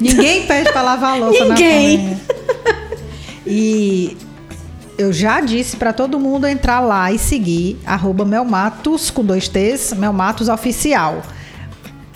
[0.01, 1.99] Ninguém pede pra lavar a louça Ninguém.
[1.99, 2.41] na pandemia.
[3.47, 4.17] E
[4.99, 9.93] eu já disse pra todo mundo entrar lá e seguir arroba Melmatos com dois T's,
[9.95, 11.23] Melmatos Oficial.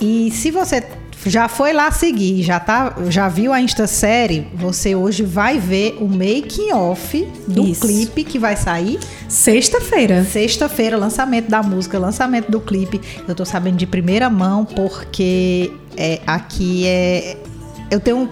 [0.01, 0.85] E se você
[1.27, 5.97] já foi lá seguir, já, tá, já viu a Insta série, você hoje vai ver
[6.01, 7.81] o making off do Isso.
[7.81, 8.99] clipe que vai sair
[9.35, 10.25] Sexta-feira.
[10.25, 13.01] Sexta-feira, lançamento da música, lançamento do clipe.
[13.27, 17.37] Eu tô sabendo de primeira mão porque é, aqui é.
[17.91, 18.31] Eu tenho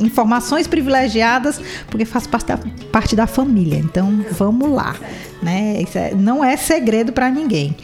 [0.00, 2.58] informações privilegiadas porque faço parte da,
[2.90, 3.78] parte da família.
[3.78, 4.96] Então vamos lá.
[5.42, 5.82] Né?
[5.82, 7.76] Isso é- não é segredo para ninguém.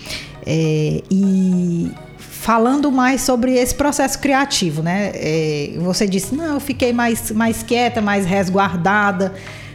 [0.47, 5.11] É, e falando mais sobre esse processo criativo, né?
[5.15, 9.35] É, você disse, não, eu fiquei mais, mais quieta, mais resguardada.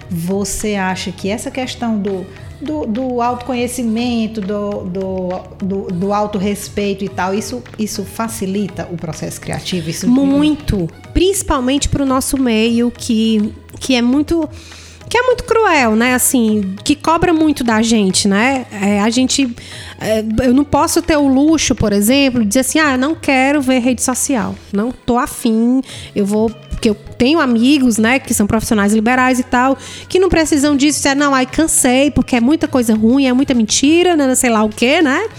[0.09, 2.25] Você acha que essa questão do,
[2.61, 5.29] do, do autoconhecimento, do, do,
[5.63, 9.89] do, do autorrespeito e tal, isso, isso facilita o processo criativo?
[9.89, 10.87] Isso Muito.
[11.13, 14.47] Principalmente pro nosso meio, que, que é muito.
[15.09, 16.13] Que é muito cruel, né?
[16.13, 18.65] Assim, que cobra muito da gente, né?
[18.71, 19.53] É, a gente.
[19.99, 23.61] é, eu não posso ter o luxo, por exemplo, de dizer assim: ah, não quero
[23.61, 24.55] ver rede social.
[24.71, 25.81] Não tô afim.
[26.15, 26.49] Eu vou.
[26.81, 29.77] Porque eu tenho amigos, né, que são profissionais liberais e tal,
[30.09, 30.97] que não precisam disso.
[30.97, 34.33] Disseram, não, ai, cansei, porque é muita coisa ruim, é muita mentira, né?
[34.33, 35.29] Sei lá o quê, né?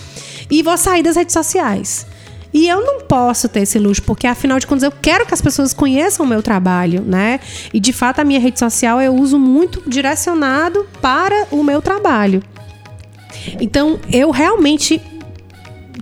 [0.48, 2.07] E vou sair das redes sociais.
[2.55, 5.42] E eu não posso ter esse luxo, porque afinal de contas eu quero que as
[5.42, 7.40] pessoas conheçam o meu trabalho, né?
[7.74, 12.40] E de fato a minha rede social eu uso muito direcionado para o meu trabalho.
[13.61, 15.02] Então eu realmente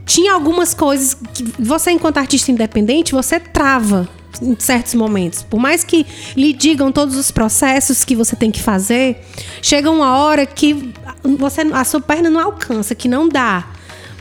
[0.05, 4.07] tinha algumas coisas que você, enquanto artista independente, você trava
[4.41, 5.43] em certos momentos.
[5.43, 9.25] Por mais que lhe digam todos os processos que você tem que fazer,
[9.63, 10.93] chega uma hora que
[11.39, 13.67] você, a sua perna não alcança, que não dá.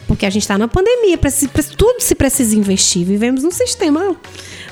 [0.08, 3.06] Porque a gente está na pandemia, precisa, tudo se precisa investir.
[3.06, 4.16] Vivemos num sistema.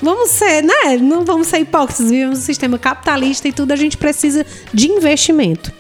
[0.02, 0.98] Vamos ser, né?
[1.00, 5.72] Não vamos ser hipócritas, vivemos num sistema capitalista e tudo a gente precisa de investimento.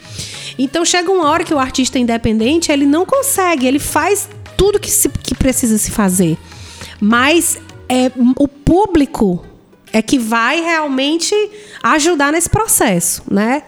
[0.59, 4.89] Então chega uma hora que o artista independente ele não consegue, ele faz tudo que,
[4.89, 6.37] se, que precisa se fazer.
[6.99, 9.43] Mas é, o público
[9.97, 11.33] é que vai realmente
[11.81, 13.63] ajudar nesse processo, né?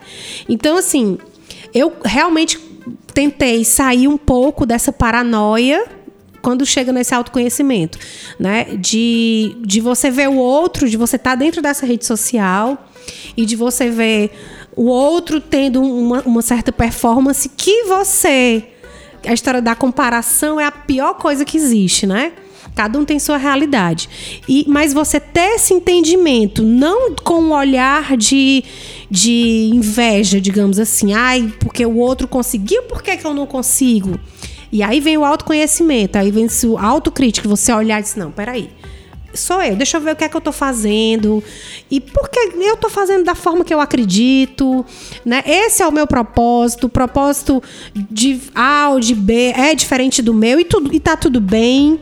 [0.47, 1.17] Então, assim,
[1.73, 2.59] eu realmente
[3.15, 5.83] tentei sair um pouco dessa paranoia
[6.39, 7.97] quando chega nesse autoconhecimento,
[8.39, 8.65] né?
[8.77, 12.87] De, de você ver o outro, de você estar dentro dessa rede social
[13.35, 14.31] e de você ver
[14.75, 18.67] o outro tendo uma, uma certa performance que você.
[19.25, 22.33] A história da comparação é a pior coisa que existe, né?
[22.79, 24.07] Cada um tem sua realidade.
[24.47, 28.63] E, mas você ter esse entendimento, não com um olhar de,
[29.11, 34.17] de inveja, digamos assim, ai, porque o outro conseguiu, por que, que eu não consigo?
[34.71, 38.69] E aí vem o autoconhecimento, aí vem o autocrítico, você olhar e dizer, não, peraí.
[39.33, 41.43] Sou eu, deixa eu ver o que é que eu tô fazendo.
[41.91, 44.85] E por que eu tô fazendo da forma que eu acredito,
[45.25, 45.43] né?
[45.45, 47.61] Esse é o meu propósito, o propósito
[47.93, 51.99] de A ou de B é diferente do meu e, tudo, e tá tudo bem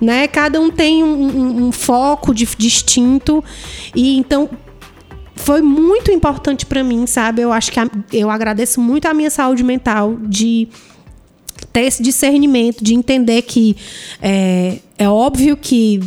[0.00, 0.26] né?
[0.28, 3.42] Cada um tem um, um- um foco di- distinto
[3.94, 4.48] e então
[5.36, 7.42] foi muito importante para mim, sabe?
[7.42, 10.68] Eu acho que a- eu agradeço muito a minha saúde mental de
[11.72, 13.76] ter esse discernimento, de entender que
[14.22, 16.00] é, é óbvio que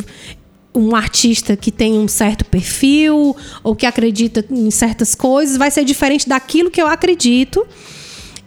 [0.73, 5.83] um artista que tem um certo perfil ou que acredita em certas coisas vai ser
[5.83, 7.65] diferente daquilo que eu acredito.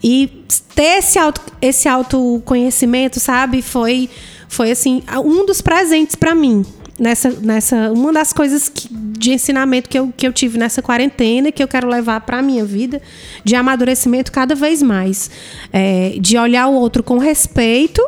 [0.02, 4.08] E ter esse, auto, esse autoconhecimento, sabe, foi,
[4.50, 6.66] foi assim, um dos presentes para mim.
[6.98, 11.50] Nessa, nessa, uma das coisas que- de ensinamento que eu, que eu tive nessa quarentena
[11.52, 13.00] que eu quero levar para a minha vida,
[13.44, 15.30] de amadurecimento cada vez mais.
[15.72, 18.02] É, de olhar o outro com respeito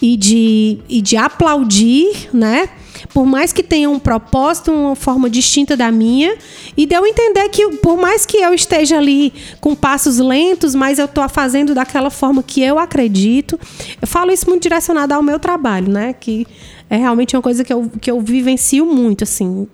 [0.00, 2.68] e de, e de aplaudir, né?
[3.12, 6.36] Por mais que tenha um propósito, uma forma distinta da minha,
[6.76, 11.06] e deu entender que por mais que eu esteja ali com passos lentos, mas eu
[11.06, 13.58] estou fazendo daquela forma que eu acredito.
[14.00, 16.12] Eu falo isso muito direcionado ao meu trabalho, né?
[16.12, 16.46] Que
[16.88, 19.68] é realmente uma coisa que eu, que eu vivencio muito, assim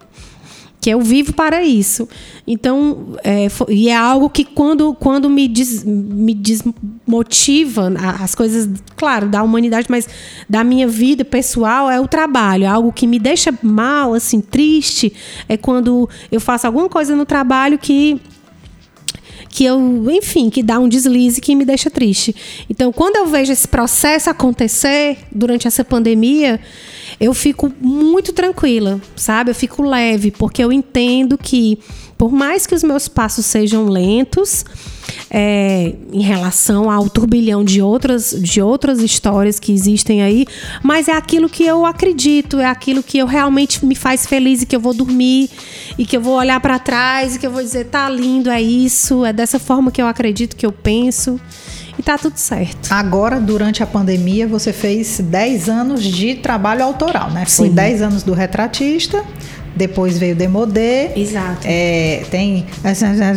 [0.86, 2.08] que eu vivo para isso.
[2.46, 9.28] Então, é, e é algo que quando, quando me, des, me desmotiva, as coisas, claro,
[9.28, 10.08] da humanidade, mas
[10.48, 12.62] da minha vida pessoal, é o trabalho.
[12.62, 15.12] É algo que me deixa mal, assim, triste,
[15.48, 18.20] é quando eu faço alguma coisa no trabalho que
[19.48, 22.36] que eu, enfim, que dá um deslize que me deixa triste.
[22.68, 26.60] Então, quando eu vejo esse processo acontecer durante essa pandemia,
[27.20, 29.50] eu fico muito tranquila, sabe?
[29.50, 31.78] Eu fico leve, porque eu entendo que,
[32.18, 34.64] por mais que os meus passos sejam lentos,
[35.30, 40.46] é, em relação ao turbilhão de outras, de outras histórias que existem aí,
[40.82, 44.66] mas é aquilo que eu acredito, é aquilo que eu realmente me faz feliz e
[44.66, 45.50] que eu vou dormir
[45.98, 48.60] e que eu vou olhar para trás e que eu vou dizer tá lindo, é
[48.60, 51.40] isso, é dessa forma que eu acredito, que eu penso
[51.98, 52.88] e tá tudo certo.
[52.90, 57.44] Agora, durante a pandemia, você fez 10 anos de trabalho autoral, né?
[57.46, 57.56] Sim.
[57.56, 59.24] Foi 10 anos do retratista,
[59.76, 61.10] depois veio Demodê.
[61.14, 61.60] Exato.
[61.64, 62.66] É, tem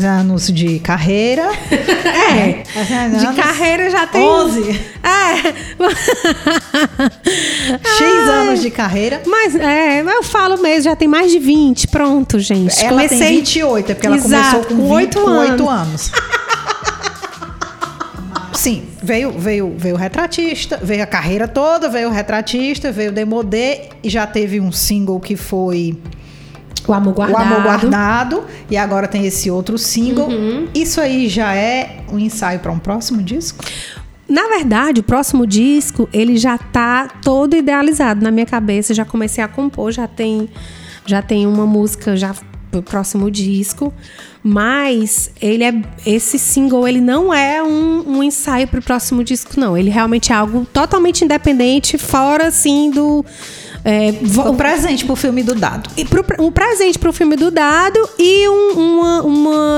[0.08, 1.44] anos de carreira.
[2.32, 2.64] é,
[3.18, 4.22] de carreira já tem.
[4.22, 4.80] 11.
[5.04, 5.36] É.
[7.84, 9.22] X anos de carreira.
[9.26, 11.90] Mas é, eu falo mesmo, já tem mais de 20.
[11.90, 12.80] Pronto, gente.
[12.80, 13.20] Ela Comecei...
[13.20, 15.52] tem 28, é porque ela Exato, começou com, com 8 anos.
[15.52, 16.12] 8 anos.
[18.54, 23.14] Sim, veio, veio, veio o retratista, veio a carreira toda, veio o retratista, veio o
[23.14, 25.98] Demodê e já teve um single que foi
[26.88, 27.40] o Amor Guardado.
[27.40, 28.44] O Amor Guardado.
[28.70, 30.28] E agora tem esse outro single.
[30.28, 30.68] Uhum.
[30.74, 33.64] Isso aí já é um ensaio para um próximo disco?
[34.28, 38.94] Na verdade, o próximo disco, ele já tá todo idealizado na minha cabeça.
[38.94, 40.50] Já comecei a compor, já tem,
[41.06, 42.36] já tem uma música já
[42.72, 43.94] pro próximo disco.
[44.42, 45.74] Mas ele é
[46.06, 49.78] esse single ele não é um, um ensaio para o próximo disco não.
[49.78, 53.26] Ele realmente é algo totalmente independente, fora assim do
[53.84, 54.14] é,
[54.48, 55.90] o presente pro filme do Dado.
[55.96, 59.78] E pro, um presente pro filme do Dado e um, uma, uma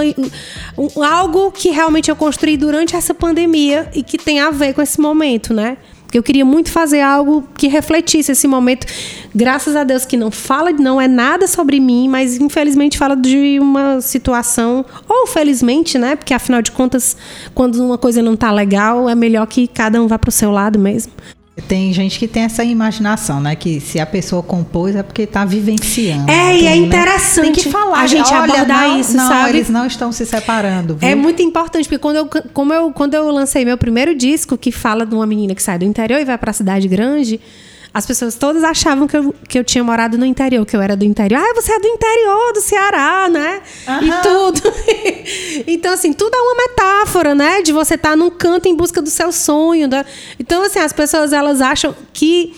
[0.78, 4.82] um, algo que realmente eu construí durante essa pandemia e que tem a ver com
[4.82, 5.78] esse momento, né?
[6.12, 8.86] Porque eu queria muito fazer algo que refletisse esse momento.
[9.34, 13.58] Graças a Deus que não fala, não é nada sobre mim, mas infelizmente fala de
[13.62, 16.18] uma situação, ou felizmente, né?
[16.18, 17.16] Porque afinal de contas,
[17.56, 20.78] quando uma coisa não tá legal, é melhor que cada um vá pro seu lado
[20.78, 21.14] mesmo.
[21.68, 23.56] Tem gente que tem essa imaginação, né?
[23.56, 26.30] Que se a pessoa compôs é porque está vivenciando.
[26.30, 29.50] É, e é interessante tem que falar, a gente olha, abordar não, isso, não, sabe?
[29.50, 30.96] Eles não estão se separando.
[30.96, 31.08] Viu?
[31.08, 34.72] É muito importante, porque quando eu, como eu, quando eu lancei meu primeiro disco, que
[34.72, 37.40] fala de uma menina que sai do interior e vai para a cidade grande,
[37.94, 40.96] as pessoas todas achavam que eu, que eu tinha morado no interior, que eu era
[40.96, 41.42] do interior.
[41.42, 43.62] Ah, você é do interior do Ceará, né?
[43.88, 44.04] Uhum.
[44.04, 44.62] E tudo.
[45.68, 47.62] então, assim, tudo é uma metáfora, né?
[47.62, 49.90] De você estar tá num canto em busca do seu sonho.
[49.90, 50.06] Da...
[50.40, 52.56] Então, assim, as pessoas elas acham que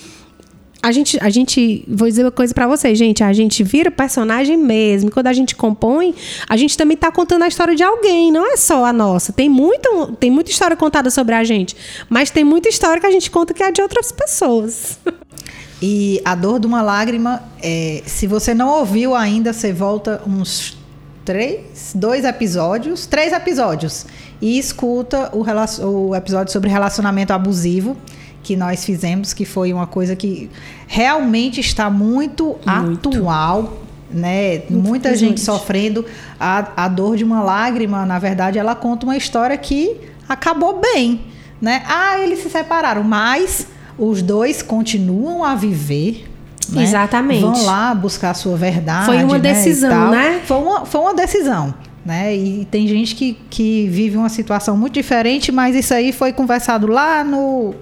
[0.84, 4.58] a gente, a gente, vou dizer uma coisa para vocês, gente, a gente vira personagem
[4.58, 5.10] mesmo.
[5.10, 6.14] Quando a gente compõe,
[6.50, 9.32] a gente também tá contando a história de alguém, não é só a nossa.
[9.32, 11.74] Tem muito, tem muita história contada sobre a gente,
[12.10, 15.00] mas tem muita história que a gente conta que é de outras pessoas.
[15.82, 20.78] E a dor de uma lágrima, é, se você não ouviu ainda, você volta uns
[21.24, 24.06] três, dois episódios, três episódios
[24.42, 25.46] e escuta o,
[25.88, 27.96] o episódio sobre relacionamento abusivo
[28.44, 30.50] que nós fizemos, que foi uma coisa que
[30.86, 33.10] realmente está muito, muito.
[33.10, 33.80] atual,
[34.12, 34.64] né?
[34.70, 36.06] Muita gente sofrendo
[36.40, 38.06] a, a dor de uma lágrima.
[38.06, 39.96] Na verdade, ela conta uma história que
[40.28, 41.22] acabou bem,
[41.62, 41.84] né?
[41.88, 43.66] Ah, eles se separaram, mas
[43.98, 46.30] os dois continuam a viver.
[46.70, 46.84] Né?
[46.84, 47.42] Exatamente.
[47.42, 49.06] Vão lá buscar a sua verdade.
[49.06, 50.42] Foi uma né, decisão, né?
[50.46, 51.74] Foi uma, foi uma decisão.
[52.06, 52.36] Né?
[52.36, 56.88] E tem gente que, que vive uma situação muito diferente, mas isso aí foi conversado
[56.88, 57.74] lá no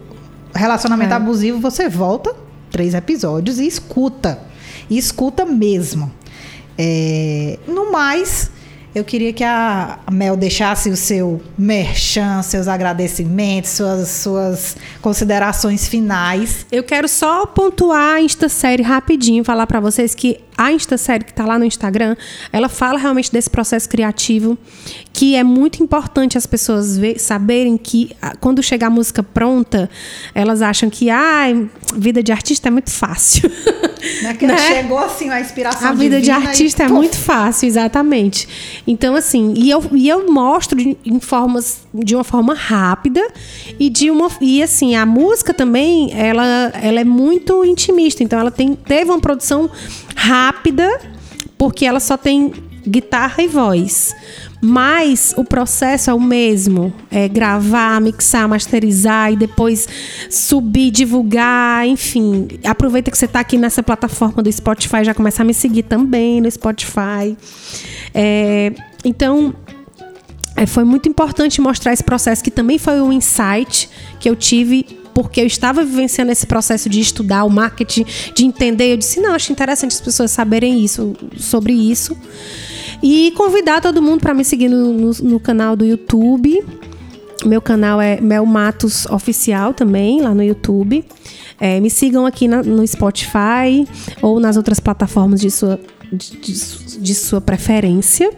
[0.53, 1.15] relacionamento é.
[1.15, 1.59] abusivo.
[1.59, 2.35] Você volta
[2.71, 4.39] três episódios e escuta.
[4.89, 6.11] E escuta mesmo.
[6.77, 8.49] É, no mais,
[8.93, 16.65] eu queria que a Mel deixasse o seu merchan, seus agradecimentos, suas, suas considerações finais.
[16.71, 21.45] Eu quero só pontuar a Instasérie rapidinho, falar para vocês que a Instasérie que está
[21.45, 22.15] lá no Instagram,
[22.51, 24.57] ela fala realmente desse processo criativo,
[25.11, 29.89] que é muito importante as pessoas ver, saberem que quando chegar a música pronta,
[30.35, 31.45] elas acham que ah,
[31.95, 33.49] vida de artista é muito fácil.
[34.21, 34.37] Né?
[34.41, 34.57] né?
[34.57, 38.47] Chegou assim a inspiração A vida de artista e, é muito fácil, exatamente.
[38.85, 43.21] Então, assim, e eu, e eu mostro em formas, de uma forma rápida
[43.79, 44.29] e de uma.
[44.41, 48.23] E assim, a música também, ela, ela é muito intimista.
[48.23, 49.69] Então, ela tem, teve uma produção
[50.15, 50.89] rápida,
[51.57, 52.51] porque ela só tem
[52.87, 54.15] guitarra e voz.
[54.61, 56.93] Mas o processo é o mesmo.
[57.09, 59.87] É gravar, mixar, masterizar e depois
[60.29, 62.47] subir, divulgar, enfim.
[62.63, 66.39] Aproveita que você está aqui nessa plataforma do Spotify, já começa a me seguir também
[66.39, 67.35] no Spotify.
[68.13, 68.71] É,
[69.03, 69.55] então,
[70.55, 73.89] é, foi muito importante mostrar esse processo, que também foi um insight
[74.19, 78.93] que eu tive porque eu estava vivenciando esse processo de estudar o marketing, de entender.
[78.93, 82.15] Eu disse, não, acho interessante as pessoas saberem isso, sobre isso.
[83.01, 86.63] E convidar todo mundo para me seguir no, no, no, canal do YouTube.
[87.43, 91.03] Meu canal é Mel Matos Oficial também, lá no YouTube.
[91.59, 93.87] É, me sigam aqui na, no Spotify
[94.21, 95.79] ou nas outras plataformas de sua,
[96.11, 98.31] de, de, de sua preferência.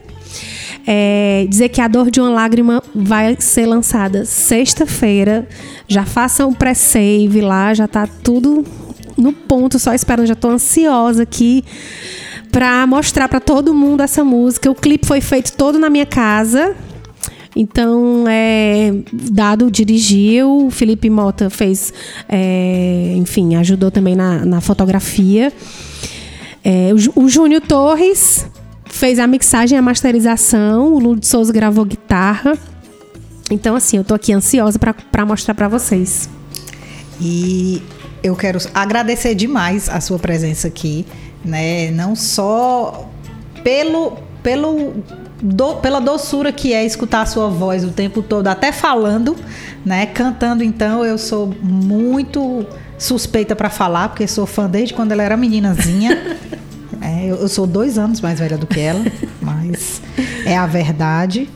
[0.86, 5.46] É, dizer que a dor de uma lágrima vai ser lançada sexta-feira.
[5.86, 8.64] Já façam o pré-save lá, já tá tudo
[9.16, 10.26] no ponto, só esperando.
[10.26, 11.62] Já tô ansiosa aqui
[12.54, 14.70] para mostrar para todo mundo essa música.
[14.70, 16.76] O clipe foi feito todo na minha casa.
[17.56, 21.92] Então, é, Dado dirigiu, Felipe Mota fez,
[22.28, 25.52] é, enfim, ajudou também na, na fotografia.
[26.62, 28.46] É, o, o Júnior Torres
[28.84, 32.56] fez a mixagem e a masterização, o Lúcio Souza gravou guitarra.
[33.50, 36.28] Então, assim, eu tô aqui ansiosa para mostrar para vocês.
[37.20, 37.82] E
[38.22, 41.04] eu quero agradecer demais a sua presença aqui
[41.44, 41.90] né?
[41.90, 43.08] Não só
[43.62, 44.94] pelo, pelo
[45.42, 49.36] do, pela doçura que é escutar a sua voz o tempo todo, até falando,
[49.84, 50.06] né?
[50.06, 52.66] Cantando, então, eu sou muito
[52.98, 56.38] suspeita para falar, porque sou fã desde quando ela era meninazinha.
[57.00, 59.04] é, eu, eu, sou dois anos mais velha do que ela,
[59.42, 60.00] mas
[60.46, 61.48] é a verdade.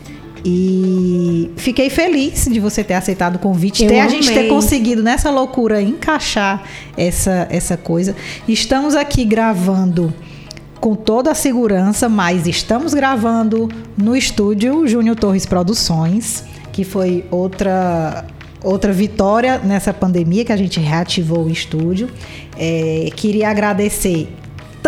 [0.44, 5.30] E fiquei feliz de você ter aceitado o convite, ter a gente ter conseguido nessa
[5.30, 6.62] loucura encaixar
[6.96, 8.14] essa, essa coisa.
[8.46, 10.12] Estamos aqui gravando
[10.80, 18.24] com toda a segurança, mas estamos gravando no estúdio Júnior Torres Produções, que foi outra
[18.62, 22.08] outra vitória nessa pandemia que a gente reativou o estúdio.
[22.56, 24.28] É, queria agradecer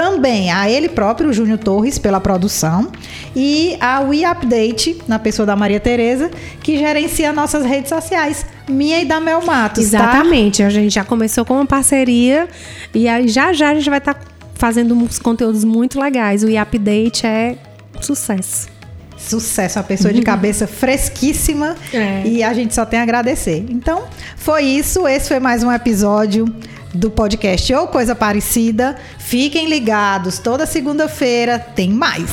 [0.01, 2.91] também a ele próprio, Júnior Torres, pela produção,
[3.37, 6.31] e a We Update, na pessoa da Maria Tereza,
[6.63, 9.91] que gerencia nossas redes sociais, minha e da Mel Matos.
[9.91, 9.99] Tá?
[9.99, 10.69] Exatamente, tá?
[10.69, 12.49] a gente já começou com uma parceria
[12.95, 14.21] e aí já já a gente vai estar tá
[14.55, 16.43] fazendo uns conteúdos muito legais.
[16.43, 17.59] O We Update é
[18.01, 18.80] sucesso.
[19.29, 22.23] Sucesso, uma pessoa de cabeça fresquíssima é.
[22.25, 23.65] e a gente só tem a agradecer.
[23.69, 24.05] Então,
[24.37, 25.07] foi isso.
[25.07, 26.47] Esse foi mais um episódio
[26.95, 28.97] do podcast ou coisa parecida.
[29.19, 32.29] Fiquem ligados, toda segunda-feira tem mais.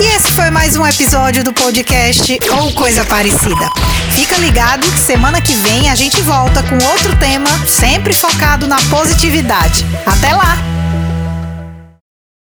[0.00, 3.68] E esse foi mais um episódio do podcast ou coisa parecida.
[4.12, 8.80] Fica ligado que semana que vem a gente volta com outro tema, sempre focado na
[8.88, 9.84] positividade.
[10.06, 10.79] Até lá!